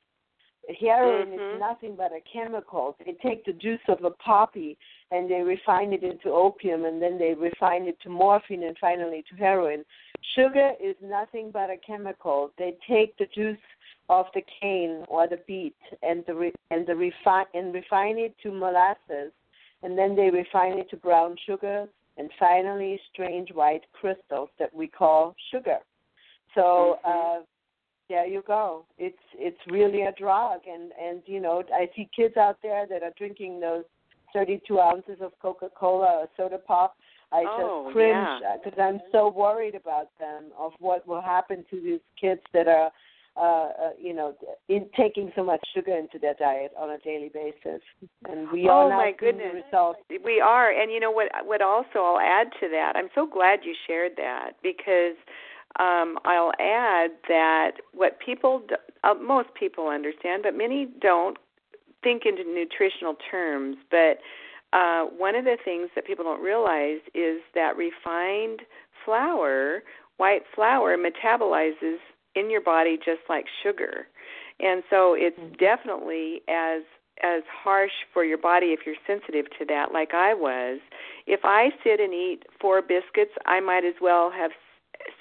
[0.79, 1.55] Heroin Mhm.
[1.55, 2.95] is nothing but a chemical.
[3.05, 4.77] They take the juice of a poppy
[5.11, 9.23] and they refine it into opium and then they refine it to morphine and finally
[9.29, 9.83] to heroin.
[10.35, 12.51] Sugar is nothing but a chemical.
[12.57, 13.57] They take the juice
[14.09, 18.37] of the cane or the beet and the re- and the refine and refine it
[18.39, 19.33] to molasses
[19.81, 24.87] and then they refine it to brown sugar and finally strange white crystals that we
[24.87, 25.79] call sugar.
[26.55, 27.39] So Mhm.
[27.39, 27.43] uh
[28.09, 28.85] there you go.
[28.97, 33.03] It's it's really a drug, and and you know I see kids out there that
[33.03, 33.83] are drinking those
[34.33, 36.95] 32 ounces of Coca-Cola or soda pop.
[37.31, 38.57] I Oh, just cringe yeah.
[38.63, 42.91] because I'm so worried about them of what will happen to these kids that are,
[43.37, 44.35] uh, uh you know,
[44.69, 47.81] in taking so much sugar into their diet on a daily basis.
[48.29, 49.63] And we Oh, are now my goodness.
[49.65, 49.99] results.
[50.23, 51.29] We are, and you know what?
[51.43, 52.93] What also I'll add to that.
[52.95, 55.15] I'm so glad you shared that because
[55.79, 58.61] um, I'll add that what people,
[59.03, 61.37] uh, most people understand, but many don't
[62.03, 63.77] think into nutritional terms.
[63.89, 64.19] But
[64.71, 68.61] uh, one of the things that people don't realize is that refined
[69.05, 69.83] flour,
[70.17, 71.97] white flour, metabolizes
[72.35, 74.07] in your body just like sugar,
[74.59, 75.57] and so it's Mhm.
[75.57, 76.83] definitely as
[77.21, 80.79] as harsh for your body if you're sensitive to that like I was.
[81.27, 84.51] If I sit and eat four biscuits, I might as well have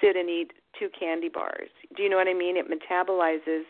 [0.01, 1.69] sit and eat two candy bars.
[1.95, 2.57] Do you know what I mean?
[2.57, 3.63] It metabolizes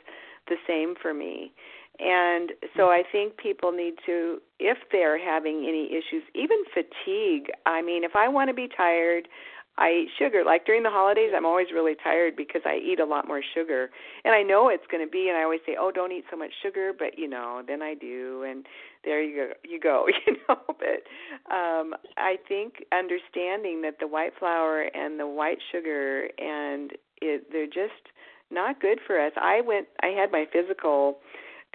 [0.47, 1.53] the same for me.
[1.99, 7.51] And so I think people need to, if they're having any issues, even fatigue.
[7.65, 9.27] I mean, if I want to be tired,
[9.77, 10.43] I eat sugar.
[10.45, 13.89] Like during the holidays, I'm always really tired because I eat a lot more sugar,
[14.23, 15.29] and I know it's going to be.
[15.29, 17.95] And I always say, "Oh, don't eat so much sugar," but you know, then I
[17.95, 18.65] do, and
[19.03, 19.53] there you go.
[19.63, 20.59] You go, you know.
[20.67, 27.51] But um, I think understanding that the white flour and the white sugar and it,
[27.51, 28.11] they're just
[28.51, 29.31] not good for us.
[29.41, 29.87] I went.
[30.03, 31.17] I had my physical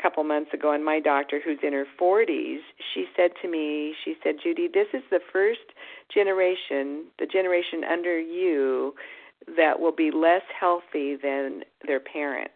[0.00, 2.58] couple months ago, and my doctor, who's in her 40s,
[2.94, 5.60] she said to me, she said, Judy, this is the first
[6.12, 8.94] generation, the generation under you,
[9.56, 12.52] that will be less healthy than their parents.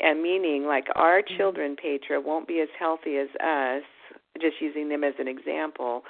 [0.00, 1.36] And meaning, like our mm-hmm.
[1.36, 3.84] children, Petra, won't be as healthy as us,
[4.40, 6.02] just using them as an example,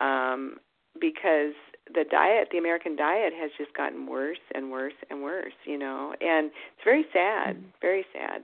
[0.00, 0.56] um,
[1.00, 1.54] because
[1.94, 6.14] the diet, the American diet, has just gotten worse and worse and worse, you know,
[6.20, 7.68] and it's very sad, mm-hmm.
[7.80, 8.42] very sad.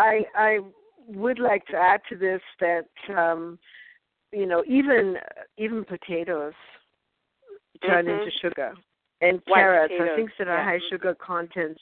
[0.00, 0.58] I I
[1.08, 3.58] would like to add to this that um,
[4.32, 5.16] you know even
[5.58, 6.54] even potatoes
[7.84, 8.20] turn mm-hmm.
[8.20, 8.72] into sugar,
[9.20, 10.10] and White carrots potatoes.
[10.12, 10.64] are things that are yeah.
[10.64, 11.78] high sugar content.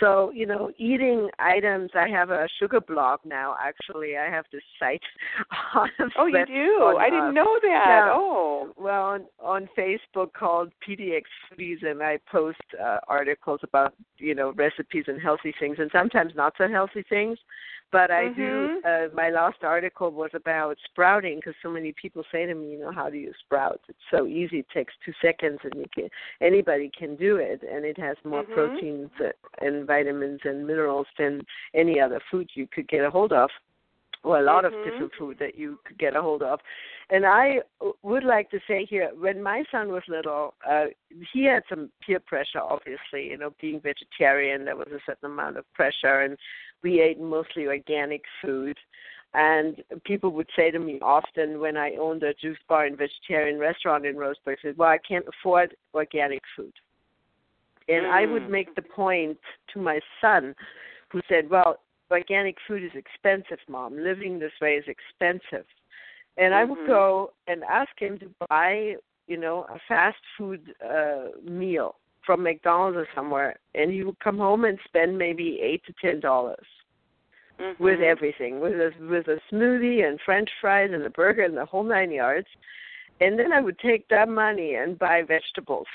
[0.00, 4.16] So, you know, eating items, I have a sugar blog now, actually.
[4.16, 5.02] I have this site
[5.74, 6.82] on Oh, you do?
[6.82, 7.84] on, I didn't uh, know that.
[7.86, 8.12] yeah.
[8.12, 8.72] Oh.
[8.76, 14.52] Well, on, on Facebook called PDX Foodies, and I post uh, articles about, you know,
[14.52, 17.38] recipes and healthy things, and sometimes not so healthy things.
[17.90, 18.80] But I do.
[18.82, 19.10] Mhm.
[19.10, 22.78] Uh, my last article was about sprouting because so many people say to me, you
[22.78, 23.82] know, how do you sprout?
[23.86, 24.60] It's so easy.
[24.60, 26.08] It takes two seconds, and you can
[26.40, 28.54] anybody can do it, and it has more Mhm.
[28.54, 29.10] proteins
[29.60, 31.42] and vitamins and minerals than
[31.74, 33.50] any other food you could get a hold of
[34.24, 34.68] or a lot Mhm.
[34.68, 36.60] of different food that you could get a hold of.
[37.10, 37.60] And I
[38.02, 40.86] would like to say here, when my son was little, uh,
[41.32, 45.56] he had some peer pressure, obviously, you know, being vegetarian, there was a certain amount
[45.56, 46.38] of pressure, and
[46.82, 48.78] we ate mostly organic food.
[49.34, 53.58] And people would say to me often when I owned a juice bar and vegetarian
[53.58, 56.74] restaurant in Roseburg, said, "Well, I can't afford organic food."
[57.88, 58.50] And I would Mm.
[58.50, 59.38] make the point
[59.72, 60.54] to my son,
[61.10, 63.96] who said, "Well, organic food is expensive, mom.
[63.96, 65.66] Living this way is expensive."
[66.36, 66.86] And I would Mhm.
[66.86, 72.96] go and ask him to buy, you know, a fast food uh meal from McDonald's
[72.96, 76.66] or somewhere, and he would come home and spend maybe eight to ten dollars
[77.58, 77.78] Mhm.
[77.78, 81.64] with everything, with a with a smoothie and French fries and a burger and the
[81.66, 82.48] whole nine yards.
[83.20, 85.88] And then I would take that money and buy vegetables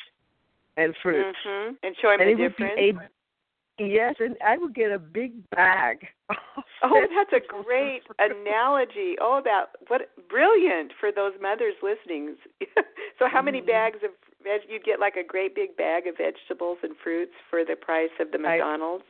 [0.77, 1.37] and fruits.
[1.83, 2.73] And show him And the difference.
[2.79, 6.07] a yes, and I would get a big bag.
[6.83, 9.15] Oh, that's a great analogy.
[9.19, 12.35] Oh, that what brilliant for those mothers listening.
[13.17, 13.67] so, how many Mhm.
[13.67, 14.11] bags of
[14.43, 14.61] veg?
[14.69, 18.29] You'd get like a great big bag of vegetables and fruits for the price of
[18.31, 19.05] the I- McDonald's.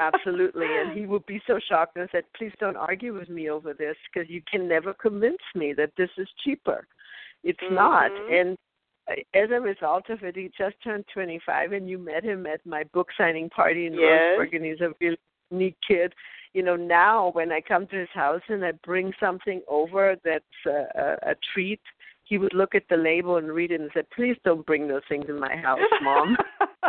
[0.00, 3.72] Absolutely, and he would be so shocked and said, "Please don't argue with me over
[3.74, 6.86] this because you can never convince me that this is cheaper.
[7.42, 8.40] It's not." Mhm.
[8.40, 8.58] And
[9.08, 12.84] as a result of it, he just turned 25, and you met him at my
[12.84, 14.22] book signing party in Yes.
[14.38, 15.18] Roseburg, and he's a really
[15.50, 16.14] neat kid.
[16.52, 20.44] You know, now when I come to his house and I bring something over that's
[20.66, 21.80] a, a, a treat,
[22.22, 25.02] he would look at the label and read it and say, "Please don't bring those
[25.08, 26.36] things in my house, mom."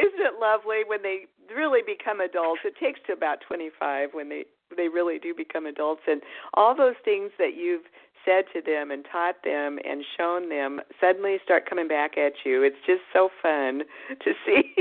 [0.00, 2.60] Isn't it lovely when they really become adults?
[2.64, 6.22] It takes to about 25 when they they really do become adults and
[6.54, 7.84] all those things that you've
[8.32, 12.62] said to them and taught them and shown them suddenly start coming back at you.
[12.62, 13.82] It's just so fun
[14.24, 14.74] to see.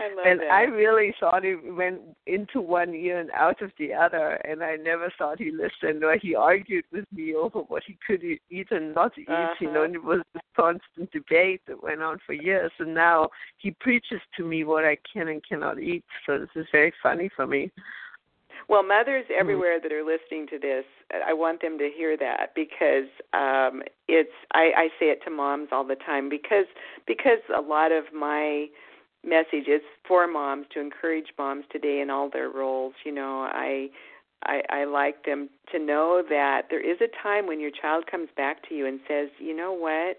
[0.00, 0.50] I love and that.
[0.50, 4.76] I really thought he went into one ear and out of the other, and I
[4.76, 8.94] never thought he listened or he argued with me over what he could eat and
[8.94, 9.28] not eat.
[9.60, 9.82] You know, Uh-huh.
[9.84, 12.72] and it was a constant debate that went on for years.
[12.78, 16.04] And now he preaches to me what I can and cannot eat.
[16.26, 17.70] So this is very funny for me.
[18.68, 20.84] Well, mothers everywhere that are listening to this,
[21.26, 25.68] I want them to hear that because um it's I, I say it to moms
[25.72, 26.66] all the time because
[27.06, 28.66] because a lot of my
[29.24, 32.94] message is for moms to encourage moms today in all their roles.
[33.04, 33.88] You know, I
[34.44, 38.28] I, I like them to know that there is a time when your child comes
[38.36, 40.18] back to you and says, "You know what?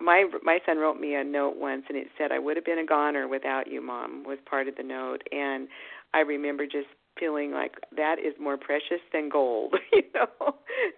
[0.00, 2.78] My my son wrote me a note once, and it said, "I would have been
[2.78, 5.68] a goner without you, mom." Was part of the note, and
[6.14, 9.74] I remember just feeling like that is more precious than gold.
[9.92, 10.54] You know,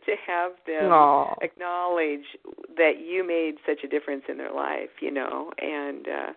[0.07, 1.35] to have them Aw.
[1.42, 2.37] acknowledge
[2.76, 4.91] that you made such a difference in their life.
[5.01, 6.32] You know, and uh,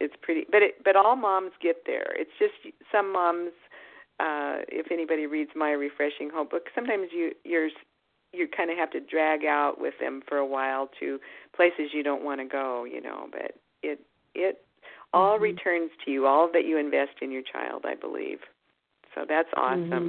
[0.00, 0.46] it's pretty.
[0.50, 2.06] But it, but all moms get there.
[2.14, 2.54] It's just
[2.92, 3.52] some moms
[4.18, 7.68] uh if anybody reads my refreshing hope book sometimes you you're
[8.32, 11.20] you kind of have to drag out with them for a while to
[11.54, 14.00] places you don't want to go you know but it
[14.34, 14.64] it
[15.12, 15.44] all mm-hmm.
[15.44, 18.40] returns to you, all that you invest in your child, I believe.
[19.16, 19.90] So that's awesome.
[19.90, 20.08] Mm-hmm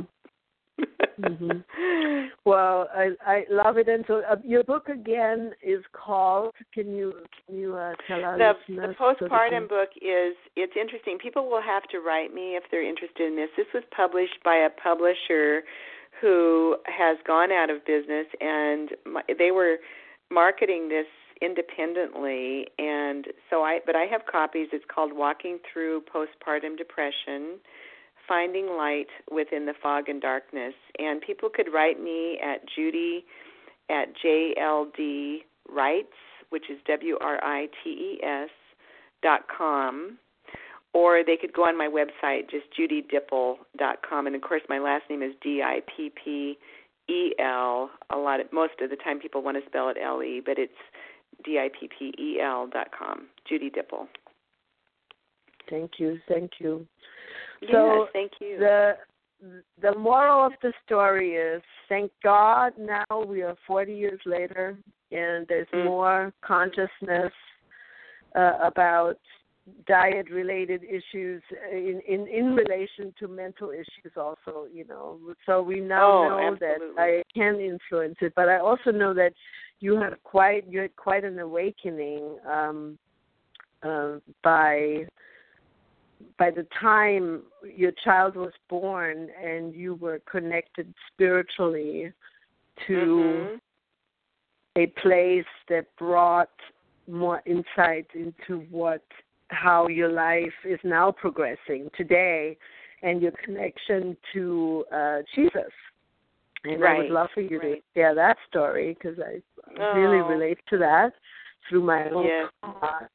[1.21, 1.59] mm-hmm.
[2.45, 6.53] Well, I I love it, and so uh, your book again is called.
[6.73, 7.13] Can you
[7.45, 11.17] can you uh, tell us the, the postpartum so book is it's interesting.
[11.21, 13.49] People will have to write me if they're interested in this.
[13.57, 15.63] This was published by a publisher
[16.21, 19.77] who has gone out of business, and my, they were
[20.31, 21.07] marketing this
[21.39, 27.59] independently and so i but i have copies it's called walking through postpartum depression
[28.27, 30.73] Finding Light Within the Fog and Darkness.
[30.99, 33.25] And people could write me at Judy
[33.89, 36.07] at JLD Writes,
[36.49, 38.49] which is W R I T E S
[39.23, 40.17] dot com.
[40.93, 44.27] Or they could go on my website, just judydippel.com.
[44.27, 46.57] And of course, my last name is D I P P
[47.09, 47.89] E L.
[48.09, 50.57] A lot of most of the time, people want to spell it L E, but
[50.57, 50.71] it's
[51.45, 53.27] D I P P E L dot com.
[53.47, 54.07] Judy Dippel.
[55.69, 56.87] Thank you, thank you.
[57.71, 58.57] So yes, thank you.
[58.59, 58.93] The
[59.81, 64.77] the moral of the story is thank God now we are 40 years later
[65.11, 65.85] and there's mm.
[65.85, 67.31] more consciousness
[68.35, 69.19] uh, about
[69.85, 71.41] diet related issues
[71.71, 76.53] in, in in relation to mental issues also you know so we now oh, know
[76.53, 76.95] absolutely.
[76.95, 79.33] that i can influence it but i also know that
[79.81, 82.97] you had quite you had quite an awakening um
[83.83, 85.05] uh, by
[86.37, 87.43] by the time
[87.75, 92.11] your child was born and you were connected spiritually
[92.87, 93.55] to mm-hmm.
[94.75, 96.49] a place that brought
[97.07, 99.03] more insight into what
[99.49, 102.57] how your life is now progressing today
[103.01, 105.71] and your connection to uh Jesus.
[106.63, 106.95] And right.
[106.95, 107.75] I would love for you right.
[107.75, 109.41] to share that story because I
[109.79, 109.93] oh.
[109.97, 111.13] really relate to that
[111.69, 113.09] through my own yes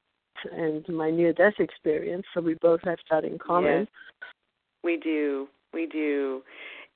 [0.50, 3.80] and my near death experience, so we both have that in common.
[3.80, 3.86] Yes,
[4.82, 5.48] we do.
[5.72, 6.42] We do.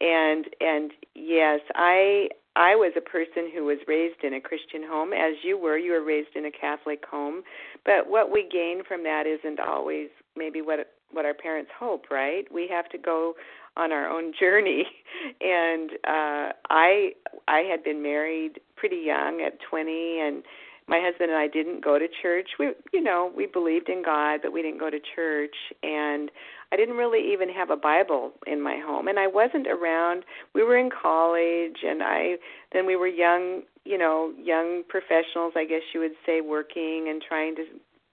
[0.01, 5.13] And and yes, I I was a person who was raised in a Christian home
[5.13, 5.79] as you were.
[5.79, 7.43] You were raised in a Catholic home.
[7.85, 12.45] But what we gain from that isn't always maybe what what our parents hope, right?
[12.53, 13.35] We have to go
[13.77, 14.85] on our own journey.
[15.41, 17.13] And uh I
[17.49, 20.45] I had been married pretty young at 20 and
[20.89, 22.49] my husband and I didn't go to church.
[22.59, 26.31] We, you know, we believed in God, but we didn't go to church, and
[26.73, 30.25] I didn't really even have a Bible in my home, and I wasn't around.
[30.55, 32.37] We were in college, and I
[32.73, 37.23] then we were young, you know, young professionals, I guess you would say, working and
[37.27, 37.65] trying to,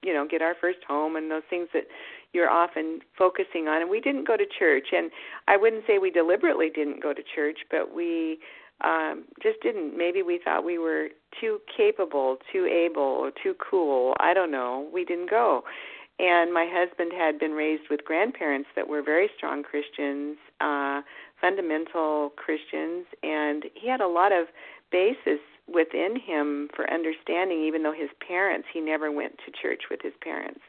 [0.04, 1.84] you know, get our first home and those things that
[2.34, 3.82] you're often focusing on.
[3.82, 5.12] And we didn't go to church, and
[5.48, 8.40] I wouldn't say we deliberately didn't go to church, but we
[8.82, 9.98] um, just didn't.
[9.98, 11.10] Maybe we thought we were
[11.40, 14.14] too capable, too able, or too cool.
[14.20, 14.88] I don't know.
[14.94, 15.64] We didn't go.
[16.20, 21.02] And my husband had been raised with grandparents that were very strong Christians, uh,
[21.42, 24.48] fundamental Christians, and he had a lot of
[24.92, 30.02] basis within him for understanding, even though his parents, he never went to church with
[30.04, 30.62] his parents.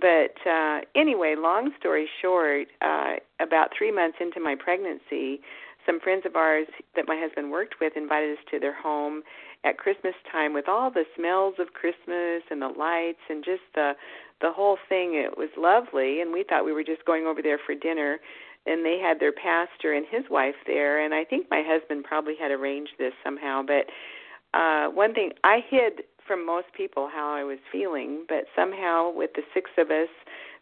[0.00, 5.40] But uh, anyway, long story short, uh, about three months into my pregnancy,
[5.88, 9.22] some friends of ours that my husband worked with invited us to their home
[9.64, 13.92] at Christmas time with all the smells of Christmas and the lights and just the
[14.40, 15.14] the whole thing.
[15.14, 18.18] It was lovely, and we thought we were just going over there for dinner.
[18.66, 22.34] And they had their pastor and his wife there, and I think my husband probably
[22.38, 23.62] had arranged this somehow.
[23.66, 23.88] But
[24.56, 29.30] uh, one thing I hid from most people how I was feeling, but somehow with
[29.34, 30.12] the six of us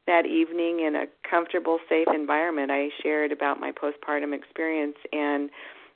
[0.07, 5.51] that evening in a comfortable, safe environment, I shared about my postpartum experience, and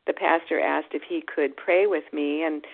[0.07, 2.43] the pastor asked if he could pray with me.
[2.43, 2.65] And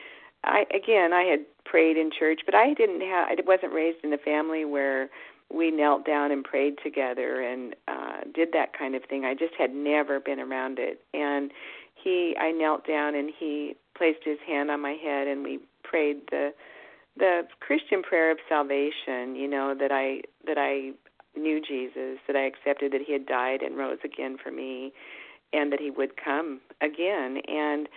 [0.45, 3.29] I, again, I had prayed in church, but I didn't have.
[3.29, 5.11] I wasn't raised in a family where
[5.53, 9.25] we knelt down and prayed together and uh did that kind of thing.
[9.25, 11.01] I just had never been around it.
[11.15, 11.53] And
[11.95, 16.23] he I knelt down and he placed his hand on my head and we prayed
[16.31, 16.51] the
[17.17, 20.93] the Christian prayer of salvation, you know, that I that I
[21.37, 24.93] knew Jesus, that I accepted that he had died and rose again for me,
[25.53, 27.39] and that he would come again.
[27.47, 27.89] And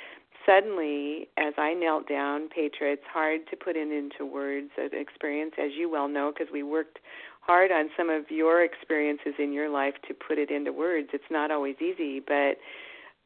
[0.46, 5.54] suddenly, as I knelt down, Petra, it's hard to put it into words an experience,
[5.58, 7.00] as you well know, because we worked
[7.42, 11.10] hard on some of your experiences in your life to put it into words.
[11.14, 12.58] It's not always easy, but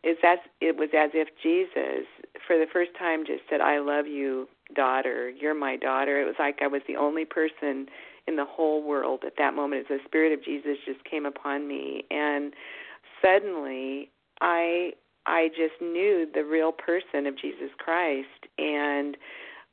[0.03, 2.07] it's as it was as if Jesus,
[2.45, 5.29] for the first time, just said, "I love you, daughter.
[5.29, 7.89] You're my daughter." It was like I was the only person
[8.27, 11.67] in the whole world at that moment as the spirit of Jesus just came upon
[11.67, 12.53] me and
[13.21, 14.09] suddenly
[14.41, 14.91] I
[15.25, 19.17] I just knew the real person of Jesus Christ and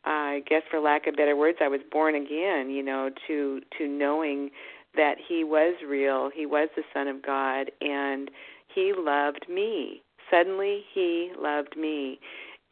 [0.04, 3.86] I guess for lack of better words I was born again, you know, to to
[3.86, 4.50] knowing
[4.96, 8.30] that he was real, he was the Son of God, and
[8.74, 10.02] he loved me.
[10.30, 12.18] Suddenly, he loved me.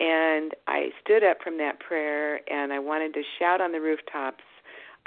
[0.01, 4.45] And I stood up from that prayer and I wanted to shout on the rooftops.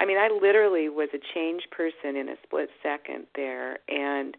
[0.02, 3.78] I mean, I literally was a changed person in a split second there.
[3.88, 4.36] And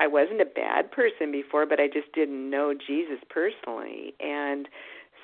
[0.00, 4.14] I wasn't a bad person before, but I just didn't know Jesus personally.
[4.18, 4.68] And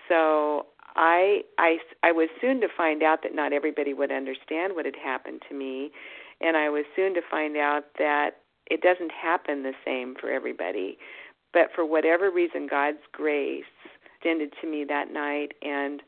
[0.08, 4.84] so I I I was soon to find out that not everybody would understand what
[4.84, 5.90] had happened to me,
[6.40, 8.36] and I was soon to find out that
[8.70, 10.96] it doesn't happen the same for everybody.
[11.52, 13.64] But for whatever reason, God's grace
[14.06, 16.02] extended to me that night, and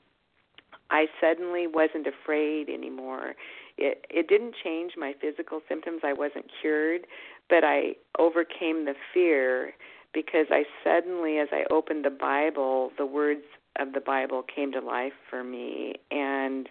[0.91, 3.35] I suddenly wasn't afraid anymore.
[3.77, 6.01] It it didn't change my physical symptoms.
[6.05, 7.07] I wasn't cured,
[7.49, 9.75] but I overcame the fear
[10.13, 13.43] because I suddenly, as I opened the Bible, the words
[13.79, 16.69] of the Bible came to life for me, and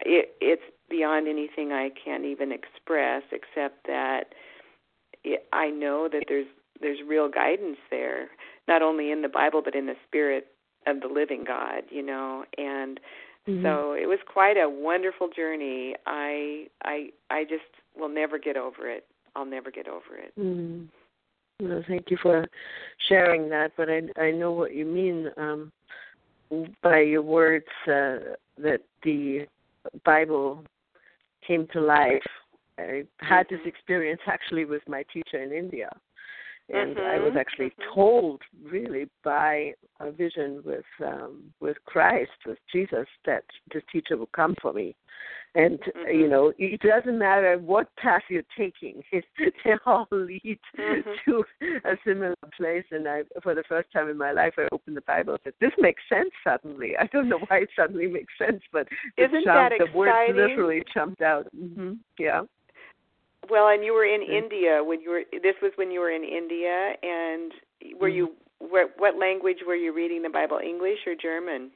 [0.00, 4.34] it, it's beyond anything I can even express, except that
[5.22, 6.46] it, I know that there's
[6.80, 8.28] there's real guidance there,
[8.66, 10.48] not only in the Bible but in the Spirit
[10.86, 13.00] of the living God, you know, and
[13.48, 13.64] mm-hmm.
[13.64, 15.94] so it was quite a wonderful journey.
[16.06, 17.62] I I I just
[17.96, 19.06] will never get over it.
[19.36, 20.32] I'll never get over it.
[20.38, 20.84] Mm-hmm.
[21.66, 22.46] No, thank you for
[23.08, 23.72] sharing that.
[23.76, 25.72] But I I know what you mean um,
[26.82, 29.46] by your words uh, that the
[30.04, 30.64] Bible
[31.46, 32.22] came to life.
[32.78, 33.68] I had this mm-hmm.
[33.68, 35.90] experience actually with my teacher in India
[36.70, 37.06] and mm-hmm.
[37.06, 37.94] I was actually mm-hmm.
[37.94, 44.30] told really by a vision with um with Christ with Jesus that this teacher will
[44.34, 44.96] come for me
[45.54, 46.18] and mm-hmm.
[46.18, 51.10] you know it doesn't matter what path you're taking they all lead mm-hmm.
[51.26, 51.44] to
[51.84, 55.02] a similar place and I for the first time in my life I opened the
[55.02, 58.62] Bible and said this makes sense suddenly I don't know why it suddenly makes sense
[58.72, 61.92] but isn't that the words literally jumped out mm-hmm.
[62.18, 62.42] yeah
[63.50, 64.42] well, and you were in Mm.
[64.42, 65.24] India when you were.
[65.42, 67.52] This was when you were in India, and
[68.00, 68.14] were Mm.
[68.16, 68.32] you?
[68.60, 70.58] What, what language were you reading the Bible?
[70.58, 71.70] English or German?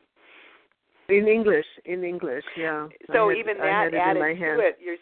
[1.09, 2.89] In English, in English, yeah.
[3.13, 4.61] So had, even that added to hand.
[4.61, 4.79] it.
[4.81, 4.97] Your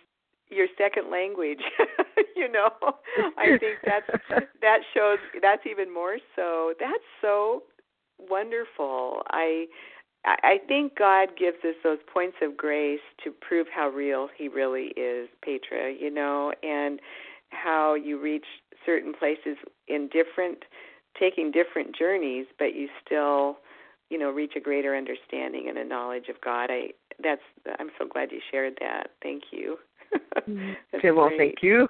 [0.49, 1.61] your second language.
[2.37, 2.71] you know,
[3.37, 4.07] I think that's
[4.61, 5.19] that shows.
[5.43, 6.75] That's even more so.
[6.79, 7.65] That's so
[8.19, 9.23] wonderful.
[9.31, 9.67] I
[10.27, 14.93] I think God gives us those points of grace to prove how real He really
[14.97, 17.01] is, Petra, you know, and
[17.51, 18.47] how you reach
[18.85, 19.57] certain places
[19.87, 20.65] in different,
[21.19, 23.59] taking different journeys, but you still,
[24.11, 26.71] you know, reach a greater understanding and a knowledge of God.
[26.71, 26.89] I
[27.23, 27.43] that's
[27.79, 29.11] I'm so glad you shared that.
[29.23, 29.79] Thank you.
[30.95, 31.39] okay, well, great.
[31.39, 31.89] thank you.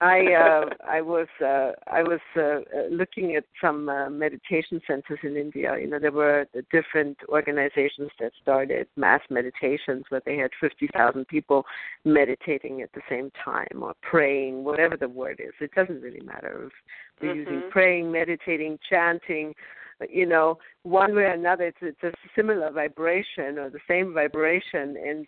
[0.00, 5.36] I uh, I was uh, I was uh, looking at some uh, meditation centers in
[5.36, 5.76] India.
[5.80, 10.88] You know, there were the different organizations that started mass meditations where they had fifty
[10.92, 11.64] thousand people
[12.04, 15.52] meditating at the same time or praying, whatever the word is.
[15.60, 16.72] It doesn't really matter if
[17.20, 17.52] we're mm-hmm.
[17.52, 19.52] using praying, meditating, chanting.
[20.08, 24.96] You know, one way or another, it's, it's a similar vibration or the same vibration,
[24.96, 25.26] and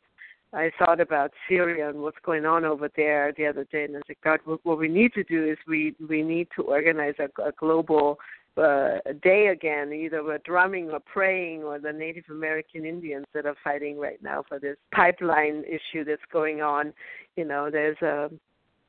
[0.52, 4.00] I thought about Syria and what's going on over there the other day, and I
[4.06, 7.52] said, God, what, we need to do is we we need to organize a, a
[7.52, 8.18] global
[8.56, 13.54] uh, day again, either we're drumming or praying, or the Native American Indians that are
[13.62, 16.92] fighting right now for this pipeline issue that's going on.
[17.36, 18.30] You know, there's a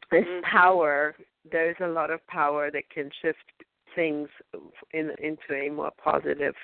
[0.09, 0.41] there's Mhm.
[0.43, 1.15] power.
[1.49, 3.45] There's a lot of power that can shift
[3.95, 4.29] things
[4.91, 6.55] in, into a more positive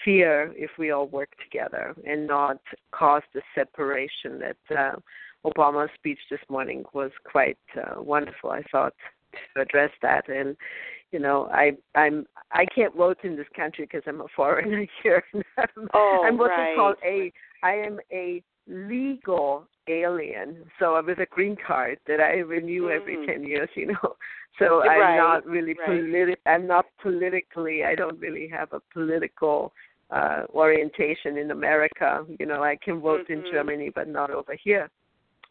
[0.00, 2.58] sphere if we all work together and not
[2.92, 4.96] cause the separation that uh,
[5.44, 8.50] Obama's speech this morning was quite uh, wonderful.
[8.50, 8.94] I thought
[9.54, 10.56] to address that, and
[11.12, 15.22] you know, I I'm I can't vote in this country because I'm a foreigner here.
[15.56, 16.76] I'm, Oh, I'm what's right.
[16.76, 22.90] called a I am a legal alien, so with a green card that I renew
[22.90, 23.26] every Mm.
[23.26, 23.68] ten years.
[23.74, 24.16] You know,
[24.58, 25.88] so Right, I'm not really right.
[25.88, 27.84] politi- I'm not politically.
[27.84, 29.72] I don't really have a political
[30.10, 32.24] uh orientation in America.
[32.38, 33.50] You know, I can vote in Mhm.
[33.52, 34.88] Germany, but not over here.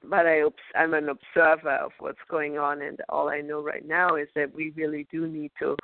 [0.04, 3.86] But I, obs- I'm an observer of what's going on, and all I know right
[3.86, 5.76] now is that we really do need to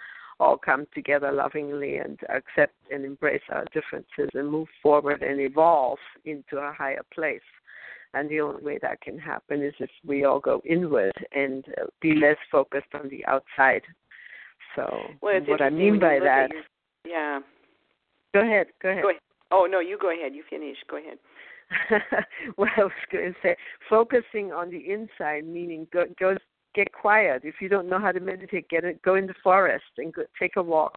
[0.42, 6.00] all come together lovingly and accept and embrace our differences and move forward and evolve
[6.26, 7.40] into a higher place.
[8.16, 11.86] And the only way that can happen is if we all go inward and uh,
[12.02, 13.84] be less focused on the outside.
[14.76, 14.84] So,
[15.22, 16.64] Well, what I mean by that, your-
[17.06, 17.40] yeah.
[18.34, 19.04] go ahead, go ahead.
[19.04, 19.22] Go ahead.
[19.52, 20.34] Oh no, you go ahead.
[20.34, 20.78] You finish.
[20.90, 21.18] Go ahead.
[22.56, 23.56] what I was going to say,
[23.90, 26.36] focusing on the inside, meaning go, go
[26.74, 27.42] get quiet.
[27.44, 30.24] If you don't know how to meditate, get it, go in the forest and go,
[30.40, 30.96] take a walk.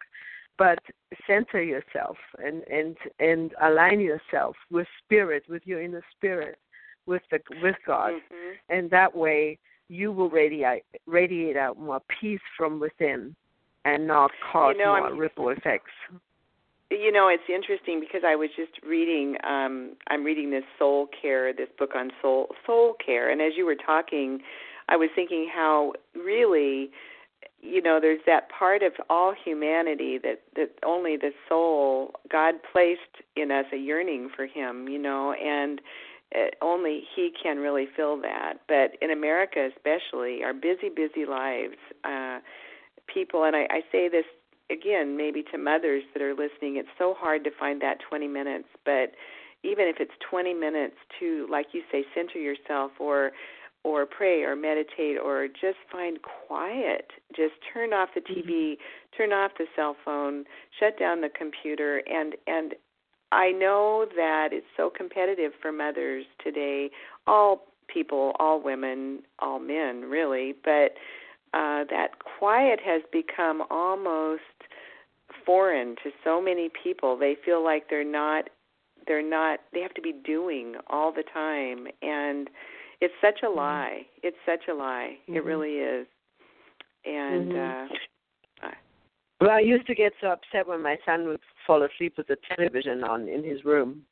[0.56, 0.78] But
[1.26, 6.58] center yourself and and and align yourself with spirit, with your inner spirit,
[7.06, 8.52] with the with God, Mhm.
[8.68, 9.58] and that way
[9.88, 13.34] you will radiate radiate out more peace from within
[13.84, 15.90] and not cause you know, more I'm, ripple effects.
[16.90, 21.52] You know, it's interesting because I was just reading um I'm reading this soul care,
[21.52, 24.40] this book on soul soul care and as you were talking,
[24.88, 26.90] I was thinking how really
[27.60, 33.00] you know there's that part of all humanity that that only the soul god placed
[33.36, 35.80] in us a yearning for him you know and
[36.34, 38.54] uh, only he can really fill that.
[38.68, 42.40] But in america especially our busy busy lives uh
[43.06, 44.26] people and i i say this
[44.70, 48.68] again maybe to mothers that are listening it's so hard to find that 20 minutes
[48.84, 49.12] but
[49.62, 53.32] even if it's 20 minutes to like you say center yourself or
[53.84, 57.10] or pray or meditate or just find quiet.
[57.36, 59.16] Just turn off the TV, mm-hmm.
[59.16, 60.44] turn off the cell phone,
[60.80, 62.74] shut down the computer and and
[63.30, 66.90] I know that it's so competitive for mothers today,
[67.26, 70.94] all people, all women, all men really, but
[71.52, 74.42] uh that quiet has become almost
[75.44, 77.18] foreign to so many people.
[77.18, 78.48] They feel like they're not
[79.06, 82.48] they're not they have to be doing all the time and
[83.00, 83.58] it's such a mm-hmm.
[83.58, 84.02] lie.
[84.22, 85.16] It's such a lie.
[85.22, 85.36] Mm-hmm.
[85.36, 86.06] It really is.
[87.04, 87.92] And mm-hmm.
[87.92, 87.96] uh
[89.40, 92.36] well, I used to get so upset when my son would fall asleep with the
[92.56, 94.02] television on in his room.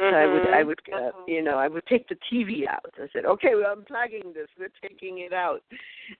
[0.00, 0.14] Mm-hmm.
[0.14, 1.30] So I would, I would, uh, mm-hmm.
[1.30, 2.92] you know, I would take the TV out.
[2.96, 4.48] I said, "Okay, we're unplugging this.
[4.58, 5.62] We're taking it out,"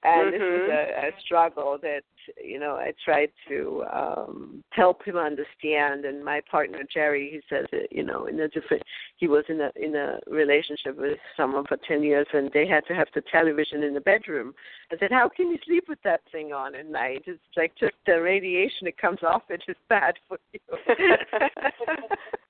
[0.03, 0.31] and mm-hmm.
[0.33, 1.07] this was mm-hmm.
[1.07, 2.03] a, a struggle that,
[2.43, 6.05] you know, I tried to um help him understand.
[6.05, 8.83] And my partner Jerry, he says, that, you know, in a different,
[9.17, 12.85] he was in a in a relationship with someone for ten years, and they had
[12.89, 14.53] to have the television in the bedroom.
[14.93, 17.23] I said, "How can you sleep with that thing on at night?
[17.27, 20.61] It's like just the radiation that comes off it is bad for you."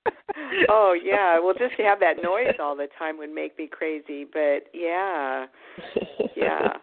[0.69, 4.25] oh yeah, well just to have that noise all the time would make me crazy.
[4.31, 5.45] But yeah,
[6.35, 6.73] yeah,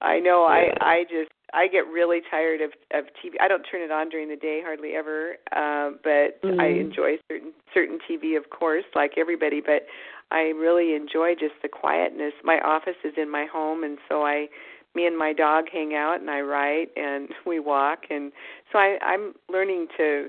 [0.00, 0.44] I know.
[0.44, 3.34] I I just I get really tired of of TV.
[3.40, 6.60] I don't turn it on during the day hardly ever, uh, but mm-hmm.
[6.60, 9.60] I enjoy certain certain TV, of course, like everybody.
[9.60, 9.86] But
[10.30, 12.32] I really enjoy just the quietness.
[12.42, 14.48] My office is in my home, and so I
[14.94, 18.32] me and my dog hang out and I write and we walk and
[18.72, 20.28] so I I'm learning to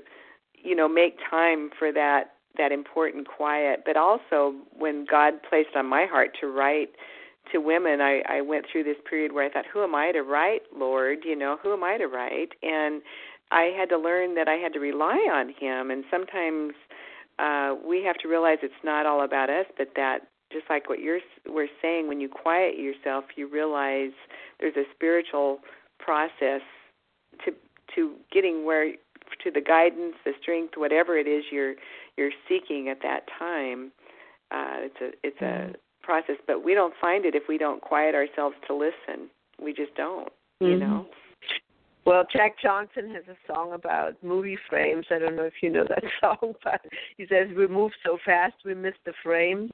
[0.66, 3.82] you know make time for that that important quiet.
[3.84, 6.90] But also, when God placed on my heart to write
[7.52, 10.22] to women, I, I went through this period where I thought, who am I to
[10.22, 11.18] write, Lord?
[11.24, 12.50] You know, who am I to write?
[12.62, 13.02] And
[13.50, 15.90] I had to learn that I had to rely on Him.
[15.90, 16.72] And sometimes
[17.38, 20.20] uh, we have to realize it's not all about us, but that
[20.52, 24.12] just like what you're we're saying, when you quiet yourself, you realize
[24.60, 25.58] there's a spiritual
[25.98, 26.62] process
[27.44, 27.52] to
[27.94, 28.94] to getting where
[29.44, 31.74] to the guidance, the strength, whatever it is you're
[32.16, 33.92] you're seeking at that time.
[34.50, 35.72] Uh, it's a it's a mm-hmm.
[36.02, 39.28] process, but we don't find it if we don't quiet ourselves to listen.
[39.62, 40.66] We just don't, mm-hmm.
[40.66, 41.06] you know.
[42.04, 45.06] Well, Jack Johnson has a song about movie frames.
[45.10, 46.80] I don't know if you know that song, but
[47.16, 49.70] he says we move so fast we miss the frames.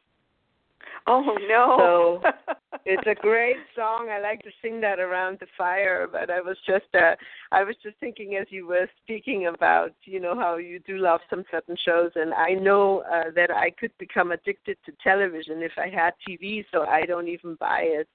[1.07, 2.21] Oh no!
[2.23, 2.55] So
[2.85, 4.09] it's a great song.
[4.11, 6.09] I like to sing that around the fire.
[6.11, 7.15] But I was just, uh,
[7.51, 11.21] I was just thinking as you were speaking about, you know, how you do love
[11.31, 15.73] some certain shows, and I know uh, that I could become addicted to television if
[15.77, 18.09] I had TV, so I don't even buy it.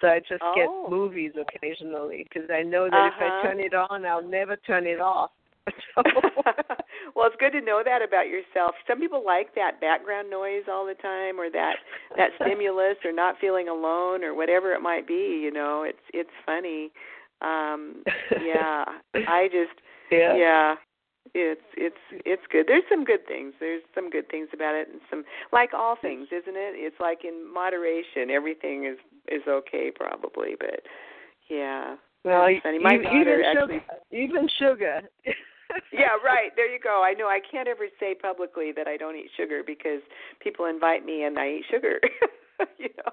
[0.00, 0.54] So I just oh.
[0.54, 3.16] get movies occasionally because I know that uh-huh.
[3.16, 3.42] if I uh-huh.
[3.48, 5.30] turn it on, I'll never turn it off.
[7.14, 8.74] well, it's good to know that about yourself.
[8.86, 11.76] Some people like that background noise all the time, or that
[12.16, 15.40] that stimulus, or not feeling alone, or whatever it might be.
[15.42, 16.90] You know, it's it's funny.
[17.40, 18.02] Um,
[18.42, 18.84] yeah,
[19.14, 20.36] I just yeah.
[20.36, 20.74] yeah
[21.34, 22.66] it's it's it's good.
[22.68, 23.54] There's some good things.
[23.58, 26.74] There's some good things about it, and some like all things, isn't it?
[26.76, 28.30] It's like in moderation.
[28.30, 28.98] Everything is
[29.28, 30.80] is okay, probably, but
[31.48, 31.96] yeah.
[32.24, 32.78] Well, funny.
[32.78, 35.00] My even, daughter even actually, sugar, even sugar.
[35.92, 36.50] yeah, right.
[36.56, 37.02] There you go.
[37.04, 40.00] I know I can't ever say publicly that I don't eat sugar because
[40.40, 42.00] people invite me and I eat sugar.
[42.78, 43.12] you know,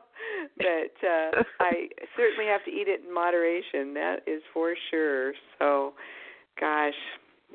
[0.58, 3.94] but uh I certainly have to eat it in moderation.
[3.94, 5.34] That is for sure.
[5.60, 5.94] So,
[6.60, 6.94] gosh,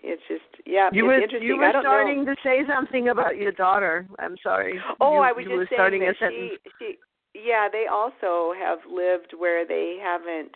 [0.03, 0.89] it's just yeah.
[0.93, 2.35] You were you were starting know.
[2.35, 4.07] to say something about your daughter.
[4.19, 4.79] I'm sorry.
[5.01, 6.99] Oh, you, I was just saying that she she
[7.35, 10.55] yeah they also have lived where they haven't.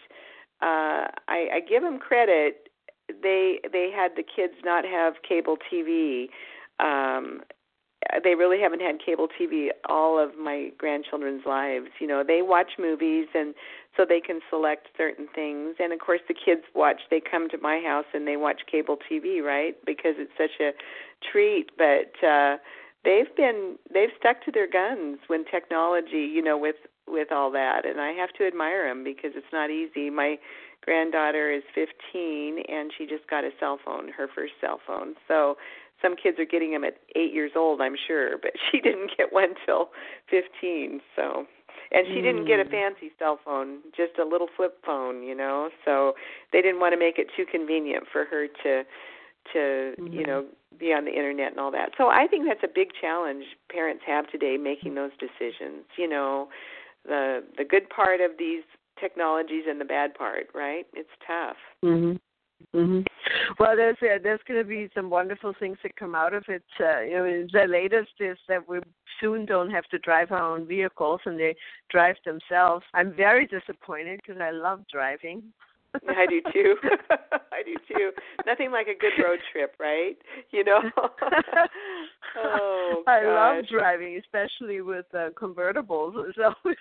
[0.62, 2.69] Uh, I, I give them credit
[3.22, 6.28] they they had the kids not have cable TV.
[6.78, 7.42] Um,
[8.24, 11.88] they really haven't had cable TV all of my grandchildren's lives.
[12.00, 13.54] You know, they watch movies and
[13.96, 15.76] so they can select certain things.
[15.78, 17.02] And of course, the kids watch.
[17.10, 19.74] They come to my house and they watch cable TV, right?
[19.84, 20.72] Because it's such a
[21.30, 21.70] treat.
[21.76, 22.56] But uh,
[23.04, 27.84] they've been they've stuck to their guns when technology, you know, with with all that,
[27.84, 30.10] and I have to admire them because it's not easy.
[30.10, 30.38] My
[30.90, 35.14] granddaughter is 15 and she just got a cell phone, her first cell phone.
[35.28, 35.54] So
[36.02, 39.32] some kids are getting them at 8 years old, I'm sure, but she didn't get
[39.32, 39.90] one till
[40.28, 41.00] 15.
[41.14, 41.46] So
[41.92, 42.22] and she mm.
[42.22, 42.70] didn't get a hmm.
[42.70, 45.70] fancy cell phone, just a little flip phone, you know.
[45.84, 46.14] So
[46.52, 48.84] they didn't want to make it too convenient for her to
[49.52, 50.06] to mm-hmm.
[50.12, 50.46] you know
[50.78, 51.90] be on the internet and all that.
[51.98, 55.82] So I think that's a big challenge parents have today making those decisions.
[55.96, 56.48] You know,
[57.04, 58.62] the the good part of these
[59.00, 60.86] technologies and the bad part, right?
[60.94, 61.56] It's tough.
[61.84, 62.20] Mhm.
[62.74, 63.06] Mhm.
[63.58, 66.62] Well, there's uh, there's going to be some wonderful things that come out of it.
[66.78, 68.80] Uh, you know, the latest is that we
[69.20, 71.56] soon don't have to drive our own vehicles and they
[71.90, 72.84] drive themselves.
[72.94, 75.42] I'm very disappointed because I love driving.
[76.08, 76.76] I do too.
[77.52, 78.10] I do too.
[78.46, 80.16] Nothing like a good road trip, right?
[80.50, 80.80] You know.
[82.36, 86.14] oh, I love driving, especially with uh, convertibles.
[86.36, 86.54] So.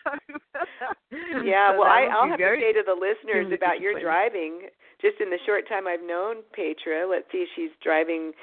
[1.44, 4.70] yeah, well, I, I'll have to say to the listeners about your driving.
[5.02, 8.34] Just in the short time I've known Petra, let's see, she's driving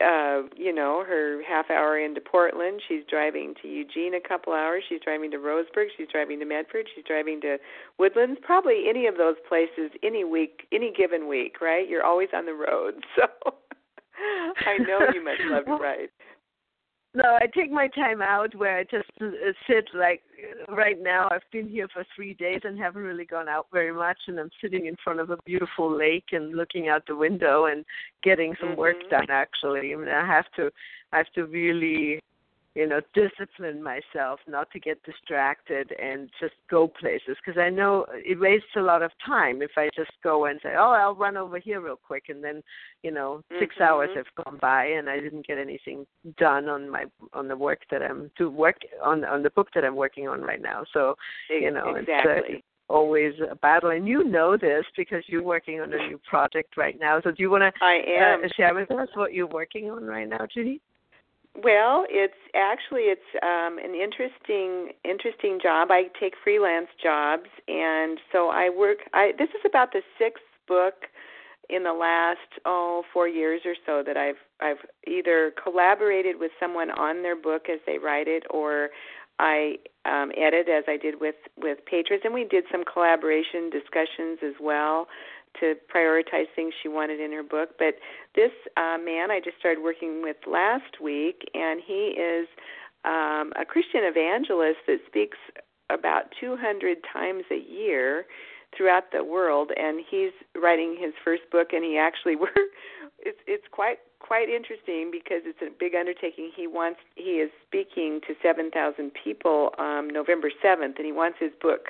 [0.00, 2.80] uh, you know, her half hour into Portland.
[2.88, 4.82] She's driving to Eugene a couple hours.
[4.88, 5.86] She's driving to Roseburg.
[5.96, 6.86] She's driving to Medford.
[6.94, 7.58] She's driving to
[7.98, 8.40] Woodlands.
[8.42, 11.88] Probably any of those places any week, any given week, right?
[11.88, 12.94] You're always on the road.
[13.16, 13.54] So
[14.66, 16.08] I know you must love to ride.
[17.12, 19.26] No, I take my time out where I just uh,
[19.68, 20.22] sit like
[20.68, 21.28] right now.
[21.32, 24.50] I've been here for three days and haven't really gone out very much, and I'm
[24.60, 27.84] sitting in front of a beautiful lake and looking out the window and
[28.22, 28.80] getting some mm-hmm.
[28.80, 29.26] work done.
[29.28, 30.70] Actually, I mean, I have to,
[31.12, 32.20] I have to really
[32.74, 38.06] you know discipline myself not to get distracted and just go places because i know
[38.12, 41.36] it wastes a lot of time if i just go and say oh i'll run
[41.36, 42.62] over here real quick and then
[43.02, 43.60] you know mm-hmm.
[43.60, 46.06] 6 hours have gone by and i didn't get anything
[46.38, 49.84] done on my on the work that i'm to work on on the book that
[49.84, 50.84] i'm working on right now.
[50.92, 51.14] So
[51.48, 52.56] you know exactly.
[52.56, 53.90] it's uh, always a battle.
[53.90, 57.20] And you know this because you're working on a new project right now.
[57.22, 57.80] So do you want to
[58.44, 60.80] Uh, share with us what you're working on right now judy
[61.62, 65.88] well, it's actually it's um, an interesting interesting job.
[65.90, 68.98] I take freelance jobs, and so I work.
[69.12, 70.94] I this is about the sixth book
[71.68, 76.90] in the last oh four years or so that I've I've either collaborated with someone
[76.90, 78.90] on their book as they write it, or
[79.38, 84.38] I um, edit as I did with with Petra's, and we did some collaboration discussions
[84.44, 85.06] as well
[85.60, 87.70] to prioritize things she wanted in her book.
[87.78, 87.96] But
[88.34, 92.48] this uh, man I just started working with last week, and he is
[93.04, 95.38] um, a Christian evangelist that speaks
[95.90, 98.26] about 200 times a year
[98.76, 100.30] throughout the world and he's
[100.60, 102.48] writing his first book and he actually we're
[103.18, 108.20] it's it's quite quite interesting because it's a big undertaking he wants he is speaking
[108.26, 111.88] to 7,000 people um November 7th and he wants his book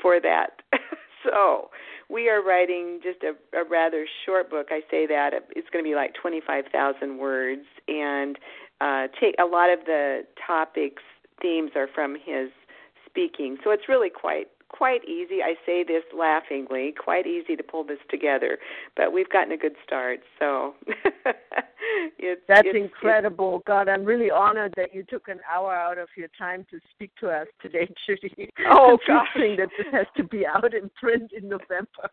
[0.00, 0.62] for that
[1.24, 1.70] so
[2.10, 4.68] we are writing just a, a rather short book.
[4.70, 8.38] I say that it's going to be like 25,000 words, and
[8.80, 11.02] uh, take a lot of the topics
[11.40, 12.50] themes are from his
[13.06, 13.58] speaking.
[13.64, 15.42] So it's really quite quite easy.
[15.42, 18.58] I say this laughingly, quite easy to pull this together,
[18.96, 20.20] but we've gotten a good start.
[20.38, 20.74] So
[22.18, 23.56] it's, that's it's, incredible.
[23.56, 26.78] It's, God, I'm really honored that you took an hour out of your time to
[26.94, 28.50] speak to us today, Judy.
[28.72, 32.08] Oh gosh, that this has to be out in print in November.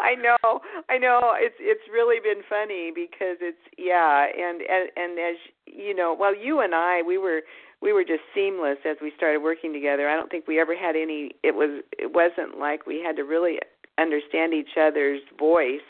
[0.00, 1.32] I know, I know.
[1.36, 6.34] It's it's really been funny because it's yeah, and and and as you know, well,
[6.34, 7.42] you and I, we were
[7.84, 10.08] we were just seamless as we started working together.
[10.08, 11.32] I don't think we ever had any.
[11.42, 13.58] It was it wasn't like we had to really
[13.98, 15.84] understand each other's voice.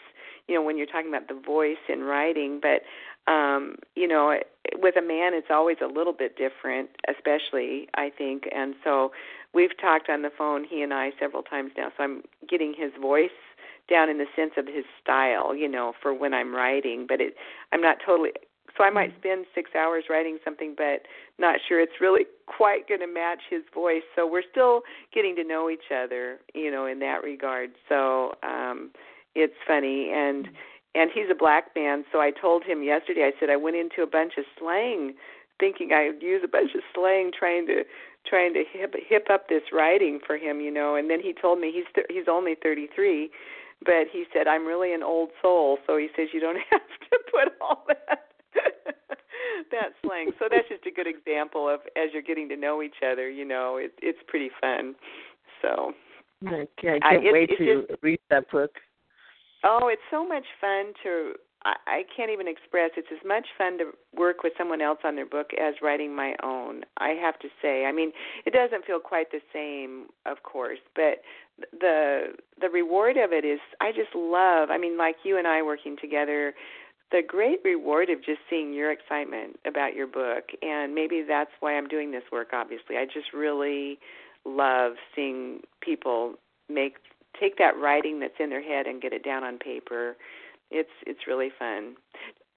[0.48, 2.82] You know, when you're talking about the voice in writing, but
[3.30, 4.36] um, you know,
[4.74, 8.48] with a man, it's always a little bit different, especially I think.
[8.52, 9.12] And so
[9.54, 11.92] we've talked on the phone, he and I, several times now.
[11.96, 13.30] So I'm getting his voice
[13.88, 17.06] down in the sense of his style, you know, for when I'm writing.
[17.08, 17.36] But it,
[17.72, 18.32] I'm not totally
[18.76, 21.02] so I might spend six hours writing something, but
[21.38, 24.02] not sure it's really quite going to match his voice.
[24.16, 27.70] So we're still getting to know each other, you know, in that regard.
[27.88, 28.90] So um,
[29.34, 30.48] it's funny, and
[30.96, 32.04] and he's a black man.
[32.10, 33.30] So I told him yesterday.
[33.34, 35.14] I said I went into a bunch of slang,
[35.60, 37.84] thinking I'd use a bunch of slang, trying to
[38.26, 40.96] trying to hip hip up this writing for him, you know.
[40.96, 43.30] And then he told me he's th- he's only 33
[43.84, 47.18] but he said I'm really an old soul, so he says you don't have to
[47.30, 48.33] put all that
[49.70, 50.32] that slang.
[50.38, 53.44] So that's just a good example of as you're getting to know each other, you
[53.44, 54.94] know, it, it's pretty fun.
[55.62, 55.92] So
[56.46, 58.72] I can't I, it, wait it to just, read that book.
[59.64, 61.34] Oh, it's so much fun to
[61.64, 62.90] I, I can't even express.
[62.96, 66.34] It's as much fun to work with someone else on their book as writing my
[66.42, 66.82] own.
[66.98, 67.86] I have to say.
[67.86, 68.12] I mean,
[68.46, 71.22] it doesn't feel quite the same, of course, but
[71.72, 74.70] the the reward of it is I just love.
[74.70, 76.54] I mean, like you and I working together,
[77.10, 81.76] the great reward of just seeing your excitement about your book, and maybe that's why
[81.76, 82.48] I'm doing this work.
[82.52, 83.98] Obviously, I just really
[84.44, 86.34] love seeing people
[86.68, 86.96] make
[87.38, 90.16] take that writing that's in their head and get it down on paper.
[90.70, 91.96] It's it's really fun.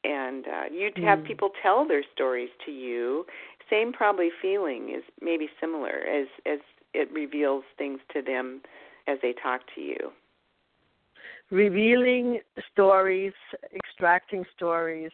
[0.04, 1.28] And uh, you have mm.
[1.28, 3.26] people tell their stories to you.
[3.70, 6.60] Same probably feeling is maybe similar as as
[6.94, 8.62] it reveals things to them
[9.08, 10.12] as they talk to you.
[11.50, 12.42] Revealing
[12.74, 13.32] stories,
[13.74, 15.12] extracting stories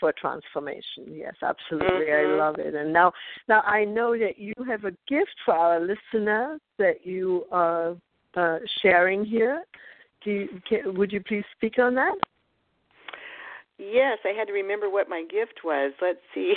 [0.00, 1.06] for transformation.
[1.08, 2.06] Yes, absolutely.
[2.06, 2.32] Mm-hmm.
[2.32, 2.74] I love it.
[2.74, 3.12] And now,
[3.48, 7.96] now I know that you have a gift for our listeners that you are
[8.34, 9.62] uh, sharing here.
[10.24, 12.14] Do you, can, would you please speak on that?
[13.78, 15.92] Yes, I had to remember what my gift was.
[16.00, 16.54] Let's see.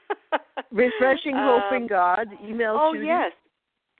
[0.70, 2.28] Refreshing Hope um, in God.
[2.44, 2.76] Email.
[2.78, 3.06] Oh Judy.
[3.06, 3.32] yes,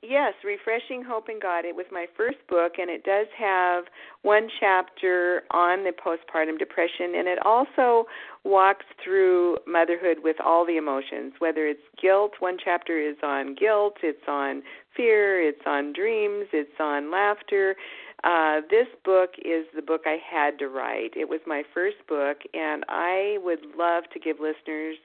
[0.02, 1.64] Yes, Refreshing Hope in God.
[1.64, 3.84] It was my first book, and it does have
[4.22, 8.04] one chapter on the postpartum depression, and it also
[8.44, 12.34] walks through motherhood with all the emotions, whether it's guilt.
[12.38, 14.62] One chapter is on guilt, it's on
[14.96, 17.74] fear, it's on dreams, it's on laughter.
[18.22, 21.16] Uh, this book is the book I had to write.
[21.16, 24.96] It was my first book, and I would love to give listeners.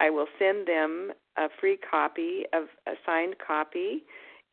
[0.00, 4.04] I will send them a free copy of a signed copy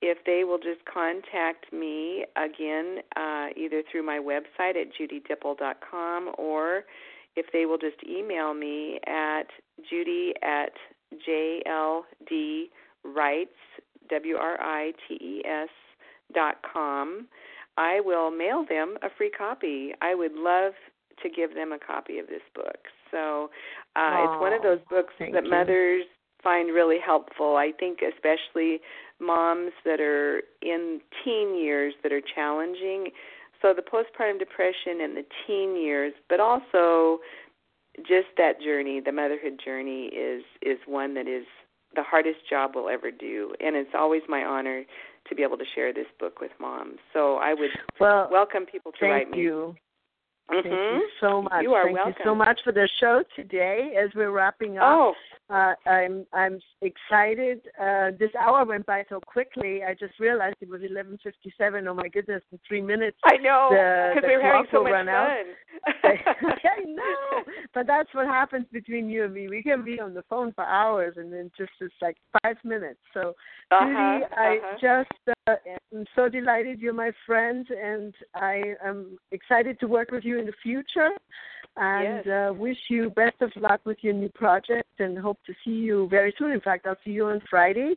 [0.02, 6.84] if they will just contact me again, uh, either through my website at judydippel.com or
[7.36, 9.48] if they will just email me at
[9.90, 10.74] judy at
[11.28, 12.70] jldwrites,
[14.10, 15.70] W-R-I-T-E-S
[16.34, 17.28] dot com,
[17.78, 19.94] I will mail them a free copy.
[20.02, 20.74] I would love
[21.24, 22.88] to give them a copy of this book.
[23.12, 23.50] So
[23.96, 26.06] uh, it's one of those books that mothers
[26.46, 27.58] find really helpful.
[27.58, 28.80] I think especially
[29.20, 33.10] moms that are in teen years that are challenging.
[33.62, 37.20] So the postpartum depression and the teen years, but also
[38.08, 41.46] just that journey, the motherhood journey is is one that is
[41.96, 44.84] the hardest job we'll ever do, and it's always my honor
[45.28, 47.00] to be able to share this book with moms.
[47.14, 49.38] So I would well, welcome people to write me.
[49.38, 49.76] Thank you.
[50.52, 50.70] Mm-hmm.
[50.70, 51.64] Thank you so much.
[51.64, 52.14] You are Thank welcome.
[52.20, 53.96] you so much for the show today.
[53.98, 55.14] As we're wrapping up, oh.
[55.50, 57.62] Uh, I'm I'm excited.
[57.80, 59.84] Uh, this hour went by so quickly.
[59.84, 61.88] I just realized it was 11:57.
[61.88, 62.42] Oh my goodness!
[62.52, 63.70] In three minutes, I know
[64.16, 65.06] because we were having so much fun.
[66.04, 67.44] I know,
[67.76, 69.48] but that's what happens between you and me.
[69.48, 73.00] We can be on the phone for hours, and then just it's like five minutes.
[73.14, 73.36] So,
[73.70, 74.78] uh-huh, Judy, I uh-huh.
[74.82, 75.56] just uh,
[75.94, 80.48] am so delighted you're my friend, and I am excited to work with you in
[80.48, 81.12] the future.
[81.78, 82.50] And yes.
[82.50, 86.08] uh, wish you best of luck with your new project, and hope to see you
[86.10, 86.52] very soon.
[86.52, 87.96] In fact, I'll see you on Friday